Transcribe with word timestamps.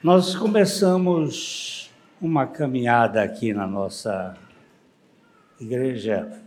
Nós 0.00 0.36
começamos 0.36 1.90
uma 2.20 2.46
caminhada 2.46 3.20
aqui 3.20 3.52
na 3.52 3.66
nossa 3.66 4.38
igreja, 5.60 6.40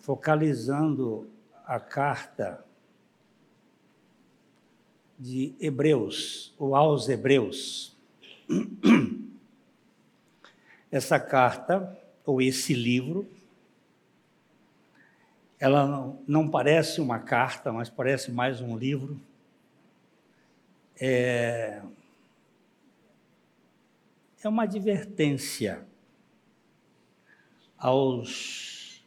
focalizando 0.00 1.28
a 1.66 1.78
carta 1.78 2.64
de 5.18 5.54
Hebreus, 5.60 6.54
ou 6.58 6.74
aos 6.74 7.10
Hebreus. 7.10 7.94
Essa 10.90 11.20
carta, 11.20 11.94
ou 12.24 12.40
esse 12.40 12.72
livro, 12.72 13.28
ela 15.58 16.16
não 16.26 16.48
parece 16.48 17.02
uma 17.02 17.18
carta, 17.18 17.70
mas 17.70 17.90
parece 17.90 18.32
mais 18.32 18.62
um 18.62 18.78
livro 18.78 19.20
é, 21.00 21.80
é 24.42 24.48
uma 24.48 24.64
advertência 24.64 25.86
aos 27.78 29.02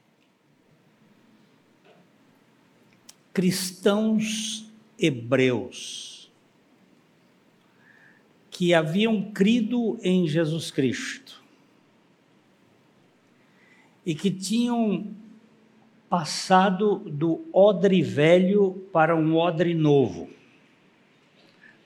cristãos 3.31 4.71
hebreus 4.97 6.31
que 8.49 8.73
haviam 8.73 9.31
crido 9.31 9.99
em 10.01 10.27
Jesus 10.27 10.71
Cristo 10.71 11.43
e 14.05 14.13
que 14.13 14.29
tinham 14.31 15.13
passado 16.09 16.99
do 16.99 17.47
odre 17.51 18.01
velho 18.01 18.87
para 18.91 19.15
um 19.15 19.35
odre 19.35 19.73
novo. 19.73 20.29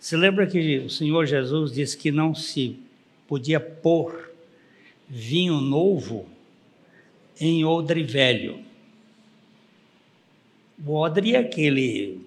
Se 0.07 0.15
lembra 0.15 0.47
que 0.47 0.77
o 0.77 0.89
Senhor 0.89 1.25
Jesus 1.25 1.73
disse 1.73 1.97
que 1.97 2.11
não 2.13 2.33
se 2.33 2.79
podia 3.27 3.59
pôr 3.59 4.31
vinho 5.05 5.59
novo 5.59 6.29
em 7.37 7.65
odre 7.65 8.03
velho. 8.03 8.63
O 10.85 10.93
odre 10.93 11.35
é 11.35 11.39
aquele, 11.39 12.25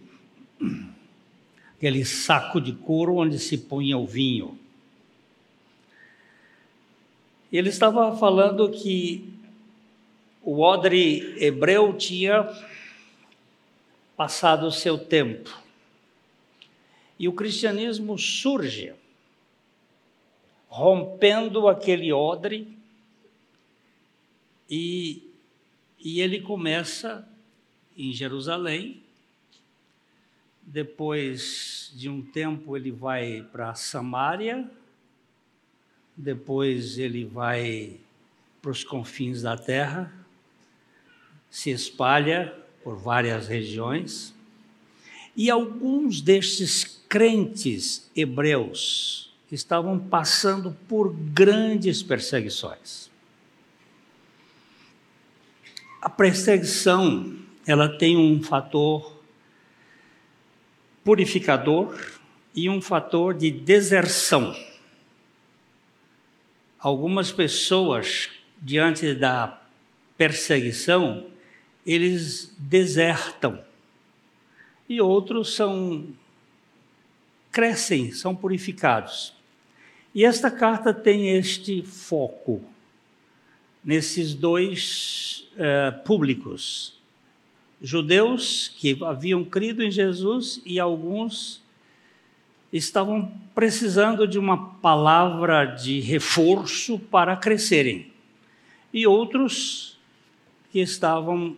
aquele 1.75 2.05
saco 2.05 2.61
de 2.61 2.75
couro 2.75 3.17
onde 3.17 3.39
se 3.39 3.57
punha 3.57 3.97
o 3.97 4.07
vinho. 4.07 4.59
Ele 7.51 7.71
estava 7.71 8.15
falando 8.15 8.69
que 8.69 9.27
o 10.43 10.61
odre 10.61 11.35
hebreu 11.43 11.95
tinha 11.95 12.47
passado 14.19 14.67
o 14.67 14.71
seu 14.71 14.99
tempo 14.99 15.60
e 17.21 17.29
o 17.29 17.35
cristianismo 17.35 18.17
surge, 18.19 18.95
rompendo 20.69 21.69
aquele 21.69 22.11
odre, 22.15 22.79
e, 24.71 25.31
e 25.99 26.23
ele 26.23 26.41
começa 26.41 27.29
em 27.95 28.11
Jerusalém. 28.11 29.03
Depois 30.63 31.93
de 31.95 32.09
um 32.09 32.23
tempo, 32.23 32.75
ele 32.75 32.91
vai 32.91 33.47
para 33.53 33.75
Samaria, 33.75 34.71
depois 36.17 36.97
ele 36.97 37.27
vai 37.27 38.01
para 38.63 38.71
os 38.71 38.83
confins 38.83 39.43
da 39.43 39.59
terra, 39.59 40.11
se 41.51 41.69
espalha 41.69 42.57
por 42.83 42.97
várias 42.97 43.47
regiões, 43.47 44.35
e 45.37 45.51
alguns 45.51 46.23
destes 46.23 47.00
crentes 47.11 48.09
hebreus 48.15 49.35
estavam 49.51 49.99
passando 49.99 50.71
por 50.89 51.13
grandes 51.13 52.05
perseguições. 52.05 53.11
A 56.01 56.09
perseguição, 56.09 57.37
ela 57.67 57.99
tem 57.99 58.17
um 58.17 58.41
fator 58.41 59.21
purificador 61.03 62.01
e 62.55 62.71
um 62.71 62.81
fator 62.81 63.35
de 63.35 63.51
deserção. 63.51 64.55
Algumas 66.79 67.33
pessoas, 67.33 68.31
diante 68.63 69.15
da 69.15 69.61
perseguição, 70.17 71.27
eles 71.85 72.55
desertam. 72.57 73.65
E 74.89 75.01
outros 75.01 75.55
são 75.57 76.15
crescem, 77.51 78.13
são 78.13 78.35
purificados. 78.35 79.35
E 80.15 80.25
esta 80.25 80.51
carta 80.51 80.93
tem 80.93 81.37
este 81.37 81.83
foco 81.83 82.63
nesses 83.85 84.35
dois 84.35 85.49
uh, 85.55 86.03
públicos: 86.05 86.99
judeus 87.81 88.75
que 88.77 88.99
haviam 89.05 89.45
crido 89.45 89.83
em 89.83 89.91
Jesus 89.91 90.61
e 90.65 90.81
alguns 90.81 91.63
estavam 92.73 93.33
precisando 93.55 94.27
de 94.29 94.39
uma 94.39 94.75
palavra 94.75 95.65
de 95.65 96.01
reforço 96.01 96.99
para 96.99 97.37
crescerem, 97.37 98.13
e 98.93 99.07
outros 99.07 99.99
que 100.71 100.81
estavam 100.81 101.57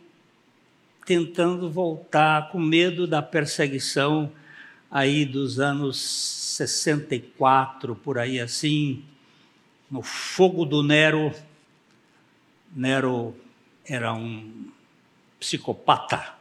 tentando 1.05 1.69
voltar 1.69 2.51
com 2.51 2.59
medo 2.59 3.07
da 3.07 3.21
perseguição 3.21 4.33
aí 4.93 5.25
dos 5.25 5.59
anos 5.59 5.99
64, 5.99 7.97
por 7.97 8.19
aí 8.19 8.39
assim, 8.39 9.03
no 9.91 10.03
fogo 10.03 10.67
do 10.67 10.83
Nero. 10.83 11.35
Nero 12.77 13.35
era 13.87 14.13
um 14.13 14.71
psicopata. 15.41 16.35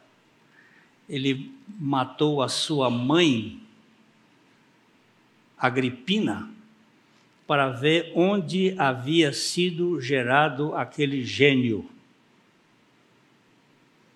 Ele 1.08 1.56
matou 1.80 2.42
a 2.42 2.50
sua 2.50 2.90
mãe, 2.90 3.62
Agripina, 5.58 6.50
para 7.48 7.70
ver 7.70 8.12
onde 8.16 8.76
havia 8.78 9.32
sido 9.32 10.02
gerado 10.02 10.76
aquele 10.76 11.24
gênio. 11.24 11.90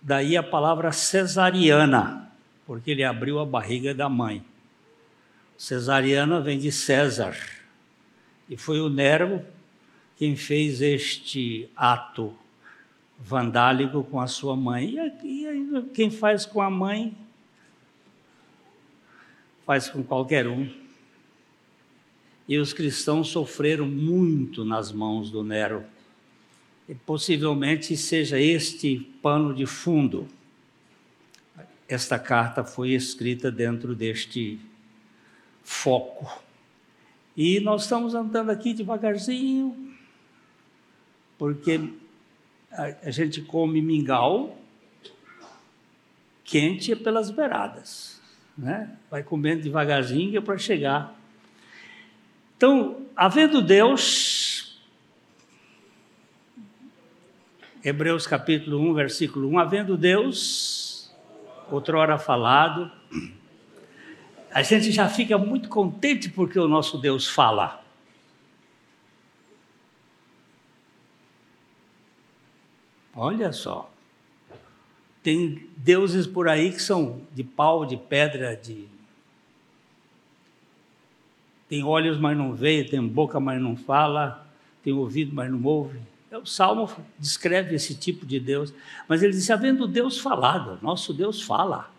Daí 0.01 0.35
a 0.35 0.43
palavra 0.43 0.91
cesariana 0.91 2.24
porque 2.65 2.91
ele 2.91 3.03
abriu 3.03 3.39
a 3.39 3.45
barriga 3.45 3.93
da 3.93 4.09
mãe. 4.09 4.43
Cesariana 5.57 6.41
vem 6.41 6.59
de 6.59 6.71
César, 6.71 7.37
e 8.49 8.57
foi 8.57 8.79
o 8.79 8.89
Nero 8.89 9.43
quem 10.17 10.35
fez 10.35 10.81
este 10.81 11.69
ato 11.75 12.33
vandálico 13.19 14.03
com 14.03 14.19
a 14.19 14.27
sua 14.27 14.55
mãe. 14.55 14.95
E, 15.23 15.45
e 15.45 15.83
quem 15.93 16.09
faz 16.09 16.45
com 16.45 16.61
a 16.61 16.69
mãe, 16.69 17.15
faz 19.65 19.89
com 19.89 20.03
qualquer 20.03 20.47
um. 20.47 20.69
E 22.47 22.57
os 22.57 22.73
cristãos 22.73 23.29
sofreram 23.29 23.87
muito 23.87 24.63
nas 24.63 24.91
mãos 24.91 25.31
do 25.31 25.43
Nero. 25.43 25.83
E 26.87 26.93
possivelmente 26.93 27.97
seja 27.97 28.39
este 28.39 28.99
pano 29.21 29.53
de 29.53 29.65
fundo 29.65 30.27
esta 31.87 32.17
carta 32.17 32.63
foi 32.63 32.91
escrita 32.91 33.51
dentro 33.51 33.95
deste 33.95 34.59
foco. 35.63 36.43
E 37.37 37.59
nós 37.59 37.83
estamos 37.83 38.15
andando 38.15 38.49
aqui 38.49 38.73
devagarzinho, 38.73 39.93
porque 41.37 41.91
a, 42.71 43.07
a 43.07 43.11
gente 43.11 43.41
come 43.41 43.81
mingau 43.81 44.57
quente 46.43 46.95
pelas 46.95 47.31
beiradas, 47.31 48.21
né? 48.57 48.95
Vai 49.09 49.23
comendo 49.23 49.63
devagarzinho 49.63 50.41
para 50.41 50.57
chegar. 50.57 51.19
Então, 52.55 53.05
havendo 53.15 53.61
Deus, 53.61 54.79
Hebreus 57.83 58.25
capítulo 58.25 58.79
1, 58.91 58.93
versículo 58.93 59.49
1, 59.49 59.59
havendo 59.59 59.97
Deus, 59.97 60.84
outrora 61.69 62.17
falado. 62.17 62.91
A 64.51 64.61
gente 64.61 64.91
já 64.91 65.09
fica 65.09 65.37
muito 65.37 65.67
contente 65.67 66.29
porque 66.29 66.59
o 66.59 66.67
nosso 66.67 66.97
Deus 66.97 67.27
fala. 67.27 67.83
Olha 73.15 73.51
só. 73.51 73.89
Tem 75.23 75.67
deuses 75.77 76.27
por 76.27 76.47
aí 76.47 76.71
que 76.71 76.81
são 76.81 77.21
de 77.33 77.43
pau, 77.43 77.85
de 77.85 77.97
pedra, 77.97 78.55
de. 78.55 78.87
Tem 81.67 81.83
olhos, 81.83 82.19
mas 82.19 82.37
não 82.37 82.53
vê, 82.53 82.83
tem 82.83 83.05
boca, 83.07 83.39
mas 83.39 83.59
não 83.59 83.75
fala, 83.75 84.47
tem 84.83 84.93
ouvido, 84.93 85.33
mas 85.33 85.49
não 85.49 85.63
ouve. 85.63 85.99
O 86.41 86.45
Salmo 86.45 86.89
descreve 87.17 87.75
esse 87.75 87.95
tipo 87.95 88.25
de 88.25 88.39
Deus, 88.39 88.73
mas 89.07 89.23
ele 89.23 89.31
diz: 89.31 89.49
havendo 89.49 89.87
Deus 89.87 90.19
falado, 90.19 90.77
nosso 90.81 91.13
Deus 91.13 91.41
fala. 91.41 91.89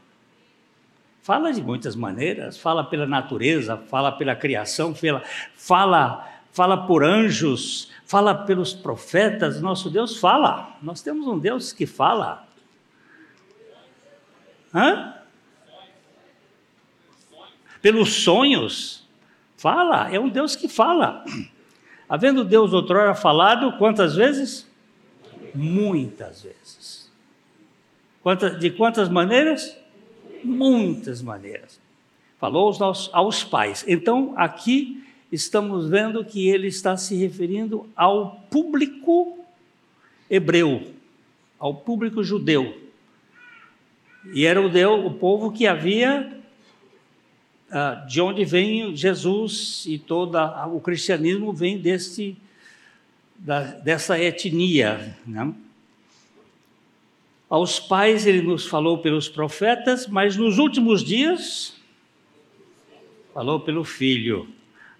Fala 1.22 1.52
de 1.52 1.62
muitas 1.62 1.96
maneiras, 1.96 2.56
fala 2.56 2.84
pela 2.84 3.06
natureza, 3.06 3.76
fala 3.76 4.12
pela 4.12 4.36
criação, 4.36 4.94
fala, 4.94 5.24
fala, 5.56 6.28
fala 6.52 6.86
por 6.86 7.02
anjos, 7.02 7.90
fala 8.04 8.34
pelos 8.34 8.72
profetas. 8.72 9.60
Nosso 9.60 9.90
Deus 9.90 10.18
fala. 10.18 10.76
Nós 10.80 11.02
temos 11.02 11.26
um 11.26 11.38
Deus 11.38 11.72
que 11.72 11.84
fala. 11.84 12.46
Hã? 14.72 15.14
Pelos 17.82 18.22
sonhos. 18.22 19.04
Fala, 19.56 20.08
é 20.12 20.20
um 20.20 20.28
Deus 20.28 20.54
que 20.54 20.68
fala. 20.68 21.24
Havendo 22.08 22.44
Deus 22.44 22.73
outrora 22.73 23.14
falado, 23.14 23.76
quantas 23.79 24.14
vezes? 24.14 24.67
Muitas 25.55 26.43
vezes. 26.43 27.11
De 28.58 28.70
quantas 28.70 29.08
maneiras? 29.08 29.76
Muitas 30.43 31.23
maneiras. 31.23 31.81
Falou 32.38 32.73
aos, 32.81 33.11
aos 33.12 33.44
pais. 33.44 33.85
Então, 33.88 34.35
aqui 34.37 35.03
estamos 35.32 35.88
vendo 35.88 36.25
que 36.25 36.49
ele 36.49 36.69
está 36.69 36.97
se 36.97 37.17
referindo 37.17 37.88
ao 37.97 38.41
público 38.50 39.38
hebreu, 40.31 40.93
ao 41.58 41.75
público 41.75 42.23
judeu. 42.23 42.82
E 44.32 44.44
era 44.44 44.61
o, 44.61 44.69
Deus, 44.69 45.05
o 45.05 45.11
povo 45.11 45.53
que 45.53 45.67
havia 45.67 46.35
de 48.06 48.20
onde 48.20 48.44
vem 48.44 48.94
Jesus 48.94 49.84
e 49.86 49.98
todo 49.98 50.38
o 50.72 50.80
cristianismo 50.80 51.52
vem 51.52 51.78
desse, 51.78 52.36
da, 53.36 53.62
dessa 53.62 54.18
etnia. 54.18 55.16
Né? 55.26 55.52
Aos 57.48 57.78
pais 57.78 58.26
ele 58.26 58.42
nos 58.42 58.66
falou 58.66 58.98
pelos 58.98 59.28
profetas, 59.28 60.06
mas 60.06 60.36
nos 60.36 60.58
últimos 60.58 61.04
dias 61.04 61.76
falou 63.34 63.60
pelo 63.60 63.84
Filho, 63.84 64.48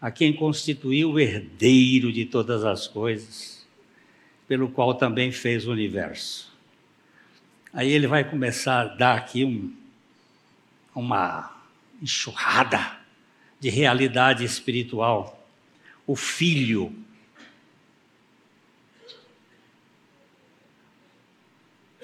a 0.00 0.10
quem 0.10 0.32
constituiu 0.32 1.12
o 1.12 1.20
herdeiro 1.20 2.12
de 2.12 2.26
todas 2.26 2.64
as 2.64 2.86
coisas, 2.86 3.66
pelo 4.46 4.69
qual 4.69 4.94
também 4.94 5.32
fez 5.32 5.66
o 5.66 5.72
universo. 5.72 6.52
Aí 7.72 7.90
ele 7.90 8.06
vai 8.06 8.28
começar 8.28 8.80
a 8.80 8.84
dar 8.84 9.16
aqui 9.16 9.44
um, 9.44 9.72
uma 10.94 11.56
enxurrada 12.00 12.98
de 13.58 13.70
realidade 13.70 14.44
espiritual. 14.44 15.46
O 16.06 16.14
filho. 16.14 16.94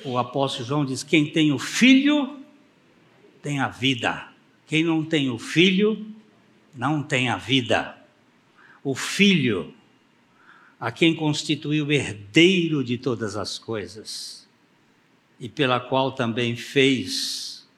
O 0.05 0.19
apóstolo 0.19 0.67
João 0.67 0.85
diz: 0.85 1.03
quem 1.03 1.31
tem 1.31 1.53
o 1.53 1.59
filho 1.59 2.43
tem 3.41 3.61
a 3.61 3.69
vida. 3.69 4.29
Quem 4.67 4.85
não 4.85 5.05
tem 5.05 5.31
o 5.31 5.39
filho 5.39 6.07
não 6.75 7.03
tem 7.03 7.29
a 7.29 7.37
vida. 7.37 7.99
O 8.83 8.95
filho, 8.95 9.75
a 10.81 10.91
quem 10.91 11.15
constituiu 11.15 11.87
o 11.87 11.93
herdeiro 11.93 12.83
de 12.83 12.99
todas 12.99 13.37
as 13.37 13.59
coisas 13.59 14.49
e 15.39 15.49
pela 15.49 15.79
qual 15.79 16.13
também 16.13 16.57
fez 16.57 17.69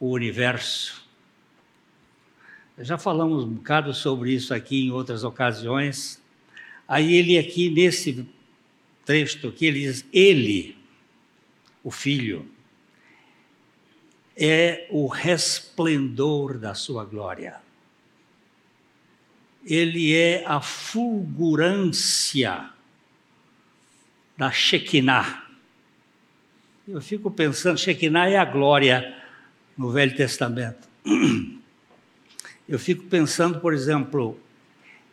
o 0.00 0.10
universo 0.10 1.03
já 2.78 2.98
falamos 2.98 3.44
um 3.44 3.50
bocado 3.50 3.94
sobre 3.94 4.32
isso 4.32 4.52
aqui 4.52 4.86
em 4.86 4.90
outras 4.90 5.22
ocasiões. 5.22 6.20
Aí 6.88 7.14
ele 7.14 7.38
aqui 7.38 7.70
nesse 7.70 8.26
trecho 9.04 9.52
que 9.52 9.66
ele 9.66 9.80
diz, 9.80 10.04
ele, 10.12 10.76
o 11.82 11.90
filho, 11.90 12.48
é 14.36 14.88
o 14.90 15.06
resplendor 15.06 16.58
da 16.58 16.74
sua 16.74 17.04
glória. 17.04 17.62
Ele 19.64 20.14
é 20.14 20.44
a 20.44 20.60
fulgurância 20.60 21.88
da 24.36 24.50
Shekinah. 24.50 25.44
Eu 26.86 27.00
fico 27.00 27.30
pensando, 27.30 27.78
Shekinah 27.78 28.28
é 28.28 28.36
a 28.36 28.44
glória 28.44 29.16
no 29.78 29.90
Velho 29.90 30.14
Testamento. 30.16 30.88
Eu 32.66 32.78
fico 32.78 33.04
pensando, 33.04 33.60
por 33.60 33.74
exemplo, 33.74 34.40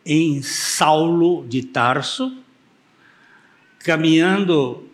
em 0.06 0.40
Saulo 0.40 1.46
de 1.46 1.62
Tarso, 1.62 2.34
caminhando 3.80 4.88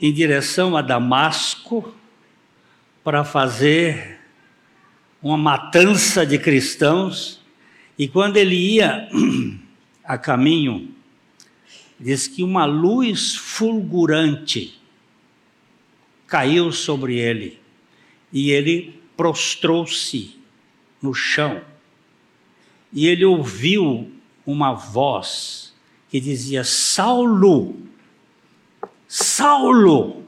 em 0.00 0.12
direção 0.12 0.76
a 0.76 0.82
Damasco 0.82 1.94
para 3.04 3.22
fazer 3.22 4.18
uma 5.22 5.36
matança 5.36 6.26
de 6.26 6.36
cristãos, 6.36 7.40
e 7.96 8.08
quando 8.08 8.38
ele 8.38 8.56
ia 8.56 9.08
a 10.02 10.18
caminho, 10.18 10.92
diz 11.98 12.26
que 12.26 12.42
uma 12.42 12.64
luz 12.64 13.36
fulgurante 13.36 14.80
caiu 16.26 16.72
sobre 16.72 17.18
ele 17.20 17.60
e 18.32 18.50
ele 18.50 19.00
prostrou-se 19.16 20.36
no 21.00 21.14
chão 21.14 21.62
e 22.94 23.08
ele 23.08 23.24
ouviu 23.24 24.10
uma 24.46 24.72
voz 24.72 25.74
que 26.08 26.20
dizia: 26.20 26.62
Saulo, 26.62 27.76
Saulo, 29.08 30.24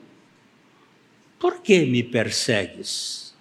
por 1.38 1.60
que 1.60 1.86
me 1.86 2.02
persegues? 2.02 3.34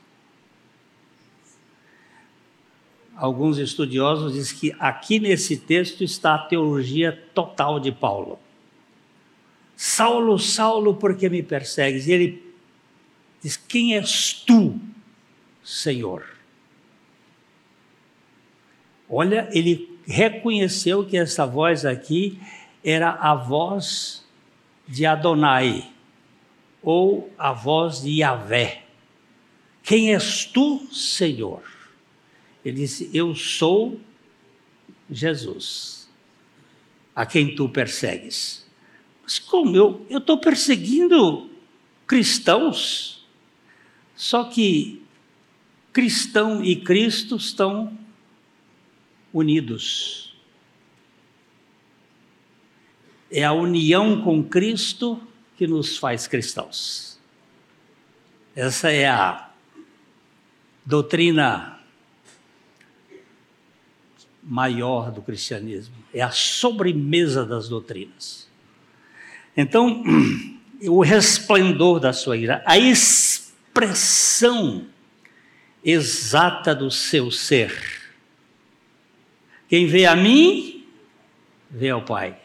Alguns 3.16 3.58
estudiosos 3.58 4.34
dizem 4.34 4.58
que 4.58 4.76
aqui 4.78 5.20
nesse 5.20 5.58
texto 5.58 6.04
está 6.04 6.36
a 6.36 6.46
teologia 6.46 7.12
total 7.34 7.80
de 7.80 7.92
Paulo. 7.92 8.38
Saulo, 9.76 10.38
Saulo, 10.38 10.94
por 10.96 11.18
que 11.18 11.30
me 11.30 11.42
persegues? 11.42 12.08
E 12.08 12.12
ele 12.12 12.54
diz: 13.42 13.58
Quem 13.58 13.96
és 13.96 14.34
tu, 14.34 14.80
Senhor? 15.64 16.35
Olha, 19.18 19.48
ele 19.54 19.98
reconheceu 20.06 21.06
que 21.06 21.16
essa 21.16 21.46
voz 21.46 21.86
aqui 21.86 22.38
era 22.84 23.12
a 23.12 23.34
voz 23.34 24.28
de 24.86 25.06
Adonai, 25.06 25.90
ou 26.84 27.34
a 27.38 27.54
voz 27.54 28.02
de 28.02 28.20
Yahvé. 28.20 28.84
Quem 29.82 30.14
és 30.14 30.44
tu, 30.44 30.86
Senhor? 30.92 31.64
Ele 32.66 32.82
disse: 32.82 33.10
Eu 33.14 33.34
sou 33.34 34.02
Jesus, 35.10 36.10
a 37.16 37.26
quem 37.26 37.56
tu 37.56 37.70
persegues. 37.70 38.70
Mas 39.24 39.40
como? 39.40 39.78
Eu 40.10 40.18
estou 40.18 40.40
perseguindo 40.40 41.50
cristãos, 42.06 43.26
só 44.14 44.44
que 44.44 45.02
cristão 45.94 46.62
e 46.62 46.76
Cristo 46.76 47.38
estão 47.38 48.04
unidos. 49.36 50.34
É 53.30 53.44
a 53.44 53.52
união 53.52 54.22
com 54.22 54.42
Cristo 54.42 55.22
que 55.58 55.68
nos 55.68 55.98
faz 55.98 56.26
cristãos. 56.26 57.20
Essa 58.56 58.90
é 58.90 59.10
a 59.10 59.50
doutrina 60.86 61.82
maior 64.42 65.12
do 65.12 65.22
cristianismo, 65.22 65.96
é 66.14 66.22
a 66.22 66.32
sobremesa 66.32 67.46
das 67.46 67.68
doutrinas. 67.68 68.48
Então, 69.58 70.02
o 70.88 71.02
resplendor 71.02 72.00
da 72.00 72.14
sua 72.14 72.38
ira, 72.38 72.64
a 72.66 72.78
expressão 72.78 74.88
exata 75.84 76.74
do 76.74 76.90
seu 76.90 77.30
ser 77.30 78.05
quem 79.68 79.88
vê 79.88 80.06
a 80.06 80.16
mim, 80.16 80.86
vê 81.70 81.90
ao 81.90 82.02
Pai. 82.02 82.38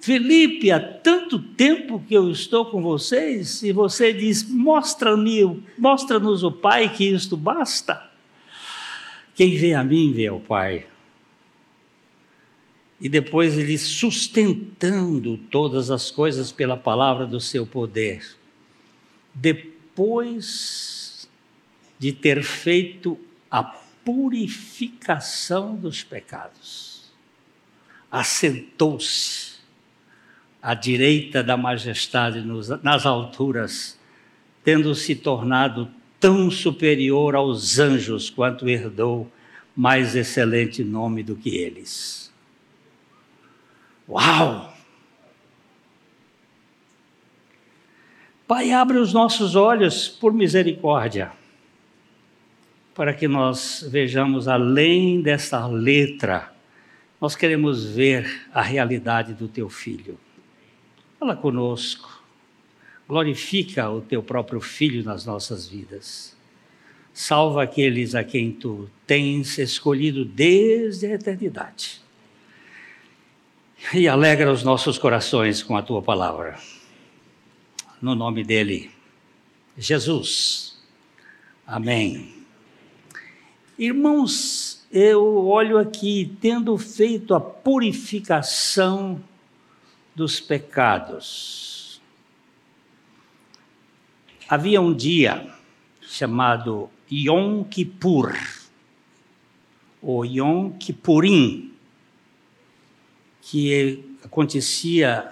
Felipe, 0.00 0.70
há 0.70 0.78
tanto 0.78 1.38
tempo 1.38 2.00
que 2.06 2.14
eu 2.14 2.30
estou 2.30 2.66
com 2.66 2.80
vocês 2.80 3.62
e 3.62 3.72
você 3.72 4.12
diz: 4.12 4.48
mostra-me, 4.48 5.62
mostra-nos 5.76 6.44
o 6.44 6.52
Pai, 6.52 6.88
que 6.92 7.04
isto 7.04 7.36
basta. 7.36 8.08
Quem 9.34 9.56
vê 9.56 9.74
a 9.74 9.82
mim, 9.82 10.12
vê 10.12 10.28
ao 10.28 10.40
Pai. 10.40 10.86
E 13.00 13.08
depois 13.08 13.58
ele 13.58 13.76
sustentando 13.76 15.36
todas 15.50 15.90
as 15.90 16.10
coisas 16.10 16.50
pela 16.50 16.76
palavra 16.76 17.26
do 17.26 17.40
seu 17.40 17.66
poder. 17.66 18.24
Depois 19.34 21.28
de 21.98 22.12
ter 22.12 22.42
feito 22.42 23.18
a 23.50 23.62
purificação 24.06 25.74
dos 25.74 26.04
pecados. 26.04 27.12
Assentou-se 28.08 29.56
à 30.62 30.74
direita 30.74 31.42
da 31.42 31.56
majestade 31.56 32.40
nas 32.84 33.04
alturas, 33.04 33.98
tendo 34.62 34.94
se 34.94 35.16
tornado 35.16 35.90
tão 36.20 36.52
superior 36.52 37.34
aos 37.34 37.80
anjos 37.80 38.30
quanto 38.30 38.68
herdou 38.68 39.30
mais 39.74 40.14
excelente 40.14 40.84
nome 40.84 41.24
do 41.24 41.34
que 41.34 41.56
eles. 41.56 42.32
Uau! 44.08 44.72
Pai, 48.46 48.70
abre 48.70 48.98
os 48.98 49.12
nossos 49.12 49.56
olhos 49.56 50.08
por 50.08 50.32
misericórdia, 50.32 51.32
para 52.96 53.12
que 53.12 53.28
nós 53.28 53.86
vejamos 53.88 54.48
além 54.48 55.20
dessa 55.20 55.66
letra, 55.66 56.52
nós 57.20 57.36
queremos 57.36 57.84
ver 57.84 58.48
a 58.52 58.62
realidade 58.62 59.34
do 59.34 59.46
teu 59.46 59.68
filho. 59.68 60.18
Fala 61.20 61.36
conosco, 61.36 62.22
glorifica 63.06 63.88
o 63.90 64.00
teu 64.00 64.22
próprio 64.22 64.60
filho 64.60 65.04
nas 65.04 65.26
nossas 65.26 65.68
vidas. 65.68 66.34
Salva 67.12 67.62
aqueles 67.62 68.14
a 68.14 68.24
quem 68.24 68.50
tu 68.50 68.90
tens 69.06 69.58
escolhido 69.58 70.24
desde 70.24 71.06
a 71.06 71.14
eternidade. 71.14 72.00
E 73.94 74.08
alegra 74.08 74.50
os 74.50 74.62
nossos 74.62 74.98
corações 74.98 75.62
com 75.62 75.76
a 75.76 75.82
tua 75.82 76.02
palavra 76.02 76.58
no 78.00 78.14
nome 78.14 78.44
dele, 78.44 78.90
Jesus. 79.76 80.76
Amém. 81.66 82.35
Irmãos, 83.78 84.86
eu 84.90 85.48
olho 85.48 85.76
aqui, 85.76 86.34
tendo 86.40 86.78
feito 86.78 87.34
a 87.34 87.40
purificação 87.40 89.22
dos 90.14 90.40
pecados. 90.40 92.00
Havia 94.48 94.80
um 94.80 94.94
dia 94.94 95.54
chamado 96.00 96.88
Yom 97.12 97.64
Kippur, 97.64 98.34
ou 100.00 100.24
Yom 100.24 100.70
Kippurim, 100.78 101.74
que 103.42 104.02
acontecia 104.24 105.30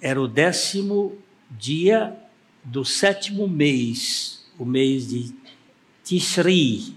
era 0.00 0.20
o 0.20 0.26
décimo 0.26 1.16
dia 1.48 2.20
do 2.64 2.84
sétimo 2.84 3.46
mês, 3.46 4.44
o 4.58 4.64
mês 4.64 5.08
de 5.08 5.39
Tishri. 6.04 6.94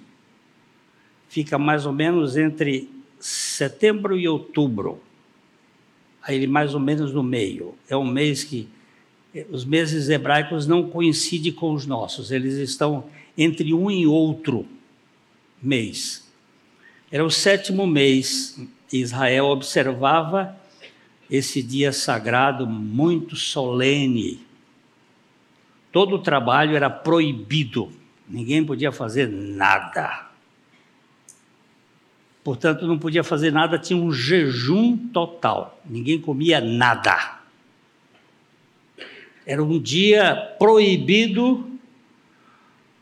Fica 1.28 1.58
mais 1.58 1.86
ou 1.86 1.94
menos 1.94 2.38
entre 2.38 2.90
setembro 3.20 4.18
e 4.18 4.28
outubro. 4.28 5.02
Aí 6.22 6.46
mais 6.48 6.74
ou 6.74 6.80
menos 6.80 7.14
no 7.14 7.24
meio. 7.24 7.76
É 7.90 7.98
um 7.98 8.06
mês 8.06 8.44
que 8.44 8.68
eh, 9.34 9.46
os 9.50 9.66
meses 9.66 10.10
hebraicos 10.10 10.68
não 10.68 10.90
coincidem 10.90 11.52
com 11.52 11.74
os 11.74 11.86
nossos, 11.86 12.32
eles 12.32 12.56
estão 12.56 13.06
entre 13.38 13.74
um 13.74 13.90
e 13.90 14.06
outro 14.06 14.66
mês. 15.62 16.32
Era 17.12 17.26
o 17.26 17.32
sétimo 17.32 17.86
mês. 17.88 18.60
Israel 18.92 19.46
observava 19.46 20.56
esse 21.30 21.64
dia 21.64 21.92
sagrado 21.92 22.68
muito 22.68 23.36
solene. 23.36 24.46
Todo 25.92 26.16
o 26.16 26.20
trabalho 26.20 26.76
era 26.76 26.90
proibido, 26.90 27.92
ninguém 28.28 28.66
podia 28.66 28.92
fazer 28.92 29.28
nada. 29.28 30.28
Portanto, 32.44 32.86
não 32.86 33.00
podia 33.00 33.24
fazer 33.24 33.52
nada, 33.52 33.80
tinha 33.80 33.98
um 33.98 34.12
jejum 34.12 34.98
total, 34.98 35.82
ninguém 35.86 36.20
comia 36.20 36.60
nada. 36.60 37.40
Era 39.46 39.64
um 39.64 39.80
dia 39.80 40.56
proibido 40.58 41.80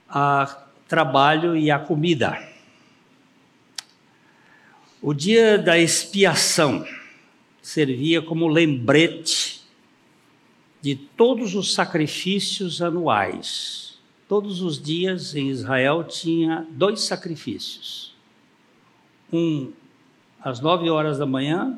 a 0.07 0.67
trabalho 0.87 1.55
e 1.55 1.71
a 1.71 1.79
comida. 1.79 2.37
O 5.01 5.13
dia 5.13 5.57
da 5.57 5.79
expiação 5.79 6.85
servia 7.61 8.21
como 8.21 8.47
lembrete 8.47 9.61
de 10.81 10.95
todos 10.95 11.55
os 11.55 11.73
sacrifícios 11.73 12.81
anuais. 12.81 13.90
Todos 14.31 14.61
os 14.61 14.81
dias 14.81 15.35
em 15.35 15.49
Israel 15.49 16.05
tinha 16.05 16.65
dois 16.71 17.01
sacrifícios. 17.01 18.15
Um 19.29 19.73
às 20.39 20.61
nove 20.61 20.89
horas 20.89 21.17
da 21.17 21.25
manhã 21.25 21.77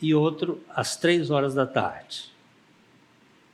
e 0.00 0.14
outro 0.14 0.62
às 0.70 0.94
três 0.94 1.28
horas 1.28 1.52
da 1.52 1.66
tarde. 1.66 2.26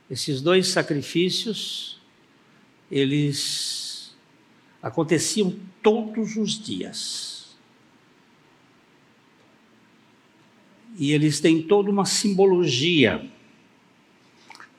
Esses 0.07 0.39
dois 0.39 0.67
sacrifícios, 0.67 1.99
eles 2.91 4.15
aconteciam 4.79 5.59
todos 5.81 6.37
os 6.37 6.51
dias. 6.59 7.33
e 10.95 11.11
eles 11.11 11.39
têm 11.39 11.59
toda 11.59 11.89
uma 11.89 12.05
simbologia. 12.05 13.27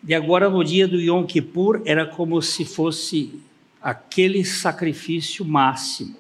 E 0.07 0.15
agora, 0.15 0.51
no 0.51 0.63
dia 0.63 0.87
do 0.87 1.01
Yom 1.01 1.25
Kippur, 1.25 1.81
era 1.87 2.05
como 2.05 2.43
se 2.43 2.65
fosse 2.65 3.41
aquele 3.81 4.45
sacrifício 4.45 5.45
máximo. 5.47 6.17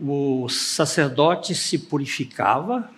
O 0.00 0.48
sacerdote 0.48 1.54
se 1.56 1.76
purificava, 1.76 2.90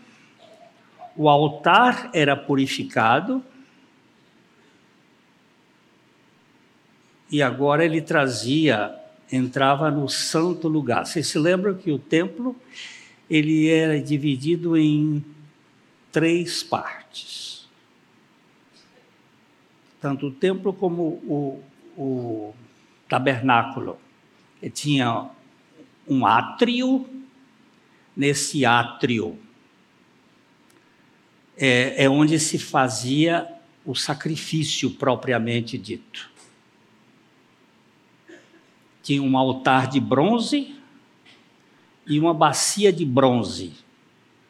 o 1.16 1.28
altar 1.28 2.10
era 2.12 2.36
purificado, 2.36 3.42
e 7.30 7.42
agora 7.42 7.84
ele 7.84 8.02
trazia, 8.02 8.94
entrava 9.30 9.90
no 9.90 10.08
santo 10.10 10.68
lugar. 10.68 11.06
Vocês 11.06 11.26
se 11.26 11.38
lembram 11.38 11.74
que 11.74 11.90
o 11.90 11.98
templo 11.98 12.54
ele 13.30 13.70
era 13.70 13.98
dividido 13.98 14.76
em 14.76 15.24
três 16.12 16.62
partes. 16.62 17.51
Tanto 20.02 20.26
o 20.26 20.30
templo 20.30 20.74
como 20.74 21.02
o, 21.02 21.62
o 21.96 22.54
tabernáculo. 23.08 23.98
Ele 24.60 24.70
tinha 24.70 25.30
um 26.06 26.26
átrio, 26.26 27.08
nesse 28.14 28.66
átrio 28.66 29.38
é, 31.56 32.04
é 32.04 32.10
onde 32.10 32.38
se 32.38 32.58
fazia 32.58 33.48
o 33.86 33.94
sacrifício 33.94 34.90
propriamente 34.90 35.78
dito. 35.78 36.30
Tinha 39.02 39.22
um 39.22 39.38
altar 39.38 39.88
de 39.88 39.98
bronze, 39.98 40.76
e 42.06 42.18
uma 42.18 42.34
bacia 42.34 42.92
de 42.92 43.04
bronze, 43.04 43.72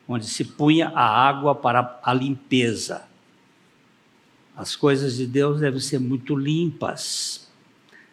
onde 0.08 0.26
se 0.26 0.44
punha 0.44 0.88
a 0.88 1.04
água 1.04 1.54
para 1.54 2.00
a 2.02 2.12
limpeza. 2.12 3.06
As 4.56 4.76
coisas 4.76 5.16
de 5.16 5.26
Deus 5.26 5.60
devem 5.60 5.80
ser 5.80 5.98
muito 5.98 6.36
limpas. 6.36 7.48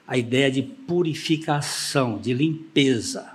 A 0.07 0.17
ideia 0.17 0.49
de 0.49 0.61
purificação, 0.61 2.17
de 2.17 2.33
limpeza. 2.33 3.31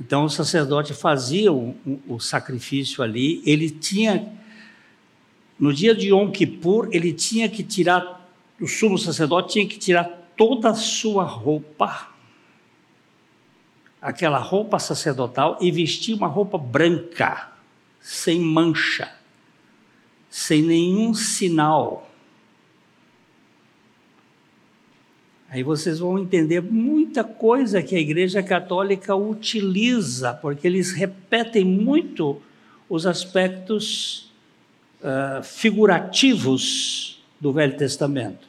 Então 0.00 0.24
o 0.24 0.30
sacerdote 0.30 0.94
fazia 0.94 1.52
o, 1.52 1.76
o, 2.06 2.18
sacrifício 2.18 3.02
ali, 3.02 3.42
ele 3.44 3.70
tinha, 3.70 4.32
no 5.58 5.72
dia 5.72 5.94
de 5.94 6.08
Yom 6.08 6.30
Kippur, 6.30 6.88
ele 6.90 7.12
tinha 7.12 7.48
que 7.48 7.62
tirar, 7.62 8.28
o 8.60 8.66
sumo 8.66 8.98
sacerdote 8.98 9.52
tinha 9.52 9.66
que 9.66 9.78
tirar 9.78 10.04
toda 10.36 10.70
a 10.70 10.74
sua 10.74 11.24
roupa 11.24 12.12
aquela 14.02 14.38
roupa 14.38 14.80
sacerdotal 14.80 15.56
e 15.60 15.70
vestir 15.70 16.16
uma 16.16 16.26
roupa 16.26 16.58
branca, 16.58 17.52
sem 18.00 18.40
mancha, 18.40 19.14
sem 20.32 20.62
nenhum 20.62 21.12
sinal. 21.12 22.10
Aí 25.50 25.62
vocês 25.62 25.98
vão 25.98 26.18
entender 26.18 26.62
muita 26.62 27.22
coisa 27.22 27.82
que 27.82 27.94
a 27.94 28.00
Igreja 28.00 28.42
Católica 28.42 29.14
utiliza, 29.14 30.32
porque 30.32 30.66
eles 30.66 30.92
repetem 30.92 31.66
muito 31.66 32.40
os 32.88 33.04
aspectos 33.04 34.32
uh, 35.02 35.42
figurativos 35.42 37.22
do 37.38 37.52
Velho 37.52 37.76
Testamento. 37.76 38.48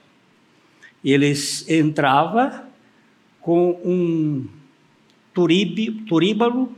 Eles 1.03 1.67
entravam 1.69 2.61
com 3.41 3.71
um 3.83 4.47
turibe, 5.33 5.91
turíbalo, 6.07 6.73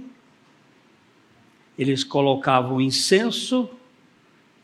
eles 1.77 2.03
colocavam 2.03 2.81
incenso 2.81 3.69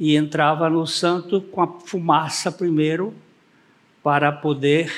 e 0.04 0.16
entrava 0.16 0.68
no 0.68 0.88
santo 0.88 1.40
com 1.40 1.62
a 1.62 1.68
fumaça 1.68 2.52
primeiro 2.52 3.14
para 4.02 4.32
poder 4.32 4.92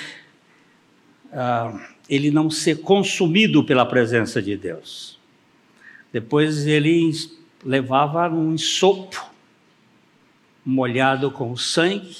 uh, 1.25 1.77
ele 2.07 2.31
não 2.31 2.49
ser 2.49 2.79
consumido 2.79 3.65
pela 3.65 3.85
presença 3.85 4.41
de 4.41 4.55
Deus. 4.55 5.19
Depois 6.13 6.65
ele 6.65 7.11
levava 7.65 8.29
um 8.29 8.57
sopo 8.57 9.29
molhado 10.65 11.29
com 11.31 11.53
sangue 11.57 12.15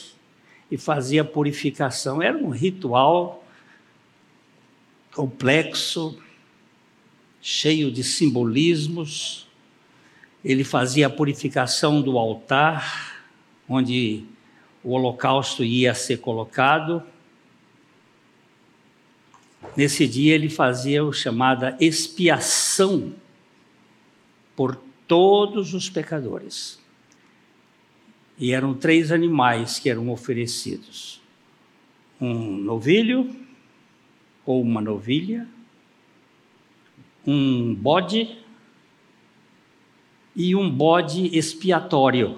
e 0.70 0.78
fazia 0.78 1.24
purificação. 1.24 2.22
Era 2.22 2.38
um 2.38 2.50
ritual 2.50 3.48
complexo, 5.16 6.20
cheio 7.42 7.90
de 7.90 8.04
simbolismos. 8.04 9.48
Ele 10.44 10.64
fazia 10.64 11.08
a 11.08 11.10
purificação 11.10 12.02
do 12.02 12.18
altar, 12.18 13.24
onde 13.68 14.26
o 14.84 14.92
holocausto 14.92 15.64
ia 15.64 15.94
ser 15.94 16.18
colocado. 16.18 17.02
Nesse 19.78 20.06
dia 20.06 20.36
ele 20.36 20.50
fazia 20.50 21.04
o 21.04 21.14
chamada 21.14 21.78
expiação 21.80 23.14
por 24.56 24.76
todos 25.08 25.74
os 25.74 25.90
pecadores. 25.90 26.80
E 28.38 28.52
eram 28.52 28.74
três 28.74 29.12
animais 29.12 29.80
que 29.80 29.90
eram 29.90 30.10
oferecidos: 30.10 31.22
um 32.20 32.58
novilho 32.58 33.34
ou 34.46 34.62
uma 34.62 34.82
novilha, 34.82 35.48
um 37.26 37.74
bode 37.74 38.43
e 40.36 40.56
um 40.56 40.70
bode 40.70 41.36
expiatório. 41.38 42.38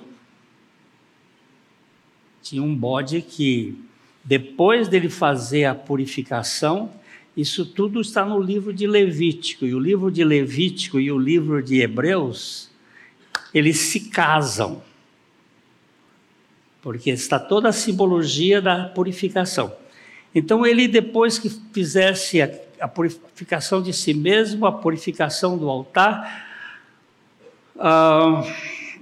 Tinha 2.41 2.61
um 2.61 2.75
bode 2.75 3.21
que, 3.21 3.75
depois 4.23 4.87
dele 4.87 5.09
fazer 5.09 5.65
a 5.65 5.73
purificação, 5.73 6.91
isso 7.35 7.65
tudo 7.65 7.99
está 8.01 8.23
no 8.25 8.39
livro 8.39 8.73
de 8.73 8.87
Levítico, 8.87 9.65
e 9.65 9.73
o 9.73 9.79
livro 9.79 10.11
de 10.11 10.23
Levítico 10.23 10.99
e 10.99 11.11
o 11.11 11.17
livro 11.17 11.61
de 11.61 11.81
Hebreus, 11.81 12.69
eles 13.53 13.77
se 13.77 14.09
casam, 14.09 14.81
porque 16.81 17.09
está 17.09 17.39
toda 17.39 17.69
a 17.69 17.73
simbologia 17.73 18.61
da 18.61 18.85
purificação. 18.85 19.75
Então, 20.33 20.65
ele, 20.65 20.87
depois 20.87 21.39
que 21.39 21.49
fizesse 21.49 22.41
a, 22.41 22.51
a 22.79 22.87
purificação 22.87 23.81
de 23.81 23.91
si 23.91 24.13
mesmo, 24.13 24.65
a 24.65 24.71
purificação 24.71 25.57
do 25.57 25.69
altar, 25.69 26.44
uh, 27.75 28.45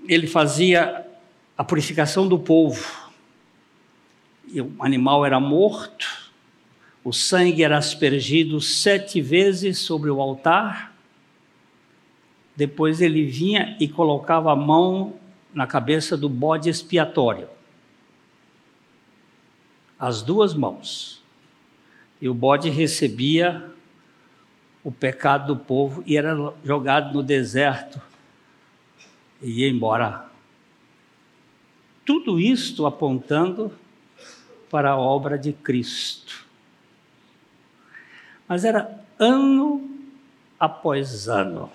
ele 0.07 0.27
fazia 0.27 1.05
a 1.57 1.63
purificação 1.63 2.27
do 2.27 2.37
povo. 2.39 3.11
E 4.47 4.61
o 4.61 4.73
animal 4.79 5.25
era 5.25 5.39
morto, 5.39 6.31
o 7.03 7.11
sangue 7.11 7.63
era 7.63 7.77
aspergido 7.77 8.59
sete 8.61 9.21
vezes 9.21 9.79
sobre 9.79 10.09
o 10.09 10.21
altar. 10.21 10.93
Depois 12.55 13.01
ele 13.01 13.25
vinha 13.25 13.75
e 13.79 13.87
colocava 13.87 14.51
a 14.51 14.55
mão 14.55 15.15
na 15.53 15.65
cabeça 15.65 16.15
do 16.15 16.29
bode 16.29 16.69
expiatório. 16.69 17.47
As 19.99 20.21
duas 20.21 20.53
mãos. 20.53 21.21
E 22.21 22.29
o 22.29 22.33
bode 22.33 22.69
recebia 22.69 23.69
o 24.83 24.91
pecado 24.91 25.55
do 25.55 25.59
povo 25.59 26.03
e 26.05 26.15
era 26.15 26.53
jogado 26.63 27.13
no 27.13 27.23
deserto 27.23 27.99
e 29.43 29.59
ia 29.59 29.69
embora. 29.69 30.25
Tudo 32.05 32.39
isto 32.39 32.85
apontando 32.85 33.71
para 34.69 34.91
a 34.91 34.97
obra 34.97 35.37
de 35.37 35.53
Cristo. 35.53 36.45
Mas 38.47 38.65
era 38.65 38.99
ano 39.19 39.89
após 40.59 41.27
ano. 41.27 41.69